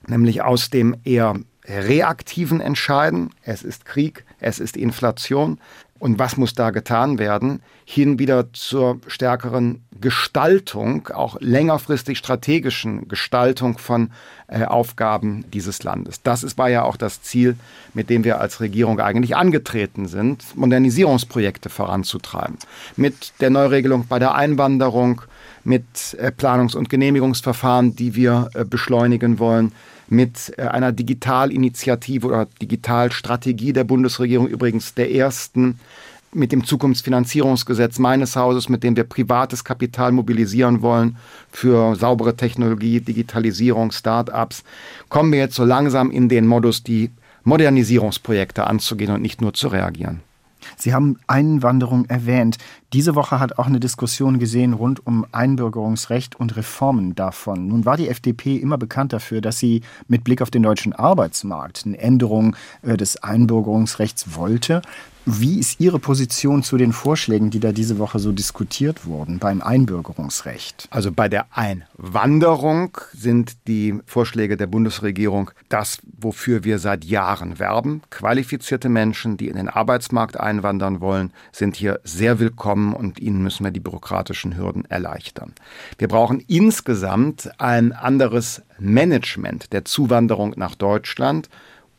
nämlich 0.07 0.43
aus 0.43 0.71
dem 0.71 0.97
eher 1.05 1.35
reaktiven 1.67 2.61
Entscheiden, 2.61 3.31
es 3.43 3.63
ist 3.63 3.85
Krieg, 3.85 4.25
es 4.39 4.59
ist 4.59 4.77
Inflation, 4.77 5.59
und 6.01 6.19
was 6.19 6.39
muss 6.39 6.55
da 6.55 6.71
getan 6.71 7.19
werden, 7.19 7.63
hin 7.85 8.19
wieder 8.19 8.53
zur 8.55 8.99
stärkeren 9.07 9.85
Gestaltung, 10.01 11.09
auch 11.09 11.37
längerfristig 11.41 12.17
strategischen 12.17 13.07
Gestaltung 13.07 13.77
von 13.77 14.11
äh, 14.49 14.65
Aufgaben 14.65 15.45
dieses 15.53 15.83
Landes. 15.83 16.23
Das 16.23 16.43
ist, 16.43 16.57
war 16.57 16.71
ja 16.71 16.85
auch 16.85 16.97
das 16.97 17.23
Ziel, 17.23 17.55
mit 17.93 18.09
dem 18.09 18.25
wir 18.25 18.41
als 18.41 18.61
Regierung 18.61 18.99
eigentlich 18.99 19.37
angetreten 19.37 20.09
sind, 20.09 20.57
Modernisierungsprojekte 20.57 21.69
voranzutreiben. 21.69 22.57
Mit 22.97 23.35
der 23.41 23.51
Neuregelung 23.51 24.07
bei 24.09 24.19
der 24.19 24.35
Einwanderung, 24.35 25.21
mit 25.65 26.15
äh, 26.19 26.33
Planungs- 26.33 26.75
und 26.75 26.89
Genehmigungsverfahren, 26.89 27.95
die 27.95 28.15
wir 28.15 28.49
äh, 28.55 28.65
beschleunigen 28.65 29.39
wollen, 29.39 29.73
mit 30.11 30.53
äh, 30.59 30.63
einer 30.63 30.93
Digitalinitiative 30.93 32.27
oder 32.27 32.47
Digitalstrategie 32.61 33.73
der 33.73 33.85
Bundesregierung, 33.85 34.49
übrigens 34.49 34.93
der 34.95 35.11
ersten, 35.11 35.81
mit 36.33 36.53
dem 36.53 36.65
Zukunftsfinanzierungsgesetz 36.65 37.99
meines 37.99 38.37
Hauses, 38.37 38.69
mit 38.69 38.85
dem 38.85 38.97
wir 38.97 39.05
privates 39.05 39.65
Kapital 39.65 40.13
mobilisieren 40.13 40.83
wollen 40.83 41.17
für 41.51 41.97
saubere 41.97 42.37
Technologie, 42.37 43.01
Digitalisierung, 43.01 43.91
Start-ups, 43.91 44.63
kommen 45.09 45.33
wir 45.33 45.41
jetzt 45.41 45.57
so 45.57 45.65
langsam 45.65 46.11
in 46.11 46.29
den 46.29 46.47
Modus, 46.47 46.83
die 46.85 47.11
Modernisierungsprojekte 47.45 48.67
anzugehen 48.67 49.13
und 49.13 49.23
nicht 49.23 49.41
nur 49.41 49.55
zu 49.55 49.69
reagieren. 49.69 50.21
Sie 50.77 50.95
haben 50.95 51.19
Einwanderung 51.27 52.07
erwähnt. 52.07 52.59
Diese 52.93 53.15
Woche 53.15 53.39
hat 53.39 53.59
auch 53.59 53.67
eine 53.67 53.81
Diskussion 53.81 54.39
gesehen 54.39 54.73
rund 54.73 55.07
um 55.07 55.27
Einbürgerungsrecht 55.33 56.35
und 56.39 56.57
Reformen 56.57 57.15
davon. 57.15 57.69
Nun 57.69 57.85
war 57.85 57.97
die 57.97 58.09
FDP 58.09 58.57
immer 58.57 58.79
bekannt 58.79 59.13
dafür, 59.13 59.41
dass 59.41 59.59
sie 59.59 59.83
mit 60.09 60.25
Blick 60.25 60.43
auf 60.43 60.51
den 60.51 60.63
deutschen 60.63 60.93
Arbeitsmarkt 60.93 61.83
eine 61.87 61.99
Änderung 61.99 62.57
äh, 62.83 62.97
des 62.97 63.23
Einbürgerungsrechts 63.23 64.35
wollte. 64.35 64.83
Wie 65.27 65.59
ist 65.59 65.81
Ihre 65.81 65.99
Position 65.99 66.63
zu 66.63 66.79
den 66.79 66.93
Vorschlägen, 66.93 67.51
die 67.51 67.61
da 67.61 67.73
diese 67.73 67.99
Woche 67.99 68.19
so 68.19 68.33
diskutiert 68.33 69.05
wurden 69.05 69.39
beim 69.39 69.61
Einbürgerungsrecht? 69.61 70.89
Also 70.91 71.13
bei 71.13 71.29
der 71.29 71.47
Einwanderung 71.53 72.97
sind 73.13 73.57
die 73.69 73.99
Vorschläge 74.07 74.57
der 74.57 74.67
Bundesregierung 74.67 75.51
das, 75.69 75.99
wofür 76.19 76.65
wir 76.65 76.79
seit 76.79 77.05
Jahren 77.05 77.59
werben. 77.59 78.01
Qualifizierte 78.09 78.89
Menschen, 78.89 79.37
die 79.37 79.49
in 79.49 79.57
den 79.57 79.69
Arbeitsmarkt 79.69 80.41
einwandern 80.41 81.01
wollen, 81.03 81.33
sind 81.53 81.77
hier 81.77 82.01
sehr 82.03 82.39
willkommen 82.39 82.95
und 82.95 83.21
ihnen 83.21 83.43
müssen 83.43 83.65
wir 83.65 83.73
die 83.73 83.81
bürokratischen 83.81 84.57
Hürden 84.57 84.87
erleichtern. 84.87 85.53
Wir 85.99 86.09
brauchen 86.09 86.43
insgesamt 86.49 87.51
ein 87.61 87.93
anderes 87.93 88.63
Management 88.79 89.73
der 89.75 89.85
Zuwanderung 89.85 90.55
nach 90.57 90.75
Deutschland. 90.75 91.51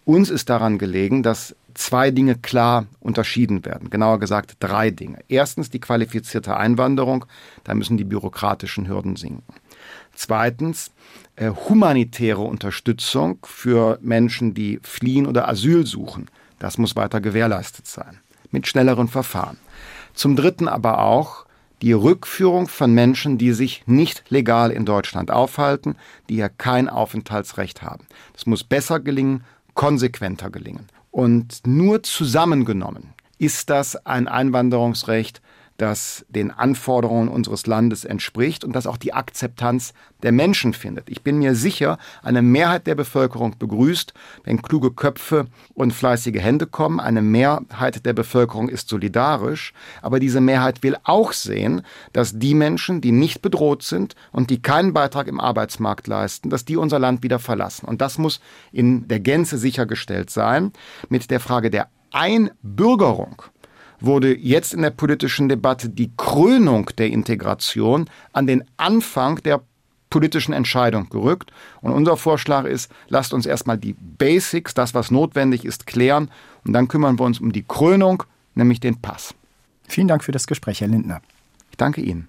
Uns 0.06 0.32
ist 0.32 0.50
daran 0.50 0.80
gelegen, 0.80 1.22
dass 1.22 1.56
zwei 1.74 2.12
Dinge 2.12 2.36
klar 2.36 2.86
unterschieden 3.00 3.66
werden. 3.66 3.90
Genauer 3.90 4.20
gesagt 4.20 4.58
drei 4.60 4.92
Dinge. 4.92 5.20
Erstens 5.28 5.70
die 5.70 5.80
qualifizierte 5.80 6.58
Einwanderung, 6.58 7.26
da 7.64 7.74
müssen 7.74 7.98
die 7.98 8.04
bürokratischen 8.04 8.88
Hürden 8.88 9.16
sinken. 9.16 9.54
Zweitens 10.14 10.92
äh, 11.36 11.50
humanitäre 11.50 12.42
Unterstützung 12.42 13.40
für 13.44 13.98
Menschen, 14.02 14.54
die 14.54 14.80
fliehen 14.84 15.26
oder 15.26 15.48
Asyl 15.48 15.86
suchen. 15.86 16.30
Das 16.60 16.78
muss 16.78 16.96
weiter 16.96 17.22
gewährleistet 17.22 17.88
sein. 17.88 18.20
Mit 18.52 18.68
schnelleren 18.68 19.08
Verfahren. 19.08 19.58
Zum 20.14 20.36
Dritten 20.36 20.68
aber 20.68 21.00
auch 21.00 21.46
die 21.82 21.94
Rückführung 21.94 22.68
von 22.68 22.94
Menschen, 22.94 23.38
die 23.38 23.54
sich 23.54 23.84
nicht 23.88 24.24
legal 24.30 24.72
in 24.72 24.86
Deutschland 24.86 25.32
aufhalten, 25.32 25.96
die 26.30 26.36
ja 26.36 26.50
kein 26.50 26.88
Aufenthaltsrecht 26.88 27.82
haben. 27.82 28.06
Das 28.34 28.46
muss 28.46 28.64
besser 28.64 29.00
gelingen, 29.00 29.44
konsequenter 29.74 30.50
gelingen. 30.50 30.88
Und 31.12 31.68
nur 31.68 32.04
zusammengenommen 32.04 33.14
ist 33.38 33.70
das 33.70 33.96
ein 34.06 34.28
Einwanderungsrecht, 34.28 35.42
das 35.82 36.26
den 36.30 36.52
Anforderungen 36.52 37.28
unseres 37.28 37.66
Landes 37.66 38.06
entspricht 38.06 38.64
und 38.64 38.74
das 38.74 38.86
auch 38.86 38.98
die 38.98 39.14
Akzeptanz 39.14 39.94
der 40.22 40.32
Menschen 40.32 40.74
findet. 40.74 41.10
Ich 41.10 41.24
bin 41.24 41.40
mir 41.40 41.56
sicher, 41.56 41.98
eine 42.22 42.44
Mehrheit 42.44 42.86
der 42.86 42.94
Bevölkerung 42.94 43.56
begrüßt, 43.58 44.14
wenn 44.44 44.62
kluge 44.62 44.92
Köpfe 44.92 45.48
und 45.74 45.92
fleißige 45.94 46.40
Hände 46.40 46.68
kommen. 46.68 47.00
Eine 47.00 47.24
Mehrheit 47.24 48.06
der 48.06 48.14
Bevölkerung 48.14 48.70
ist 48.70 48.90
solidarisch, 48.90 49.74
aber 50.04 50.20
diese 50.20 50.40
Mehrheit 50.40 50.84
will 50.84 50.98
auch 51.04 51.34
sehen, 51.34 51.82
dass 52.14 52.38
die 52.38 52.54
Menschen, 52.54 53.02
die 53.02 53.12
nicht 53.12 53.42
bedroht 53.42 53.82
sind 53.82 54.16
und 54.32 54.52
die 54.52 54.62
keinen 54.62 54.94
Beitrag 54.94 55.28
im 55.28 55.40
Arbeitsmarkt 55.40 56.06
leisten, 56.06 56.52
dass 56.52 56.64
die 56.64 56.78
unser 56.78 57.00
Land 57.00 57.24
wieder 57.24 57.40
verlassen. 57.40 57.88
Und 57.88 58.02
das 58.02 58.20
muss 58.20 58.40
in 58.72 59.08
der 59.08 59.20
Gänze 59.20 59.58
sichergestellt 59.58 60.30
sein. 60.30 60.72
Mit 61.10 61.32
der 61.32 61.40
Frage 61.40 61.72
der 61.72 61.88
Einbürgerung 62.12 63.42
wurde 64.02 64.36
jetzt 64.38 64.74
in 64.74 64.82
der 64.82 64.90
politischen 64.90 65.50
Debatte 65.50 65.90
die 65.90 66.12
Krönung 66.18 66.90
der 66.98 67.10
Integration 67.10 68.10
an 68.34 68.48
den 68.48 68.64
Anfang 68.78 69.42
der 69.44 69.62
politischen 70.10 70.54
Entscheidung 70.54 71.10
gerückt. 71.10 71.52
Und 71.82 71.92
unser 71.92 72.18
Vorschlag 72.18 72.66
ist, 72.66 72.92
lasst 73.08 73.34
uns 73.34 73.46
erstmal 73.46 73.78
die 73.78 73.94
Basics, 73.94 74.74
das, 74.74 74.94
was 74.94 75.10
notwendig 75.10 75.66
ist, 75.66 75.88
klären. 75.88 76.30
Und 76.66 76.74
dann 76.74 76.88
kümmern 76.88 77.18
wir 77.18 77.26
uns 77.26 77.40
um 77.40 77.52
die 77.52 77.64
Krönung, 77.64 78.24
nämlich 78.54 78.80
den 78.80 79.02
Pass. 79.02 79.34
Vielen 79.88 80.08
Dank 80.08 80.24
für 80.24 80.32
das 80.32 80.46
Gespräch, 80.46 80.82
Herr 80.82 80.88
Lindner. 80.88 81.22
Ich 81.72 81.78
danke 81.78 82.02
Ihnen. 82.02 82.28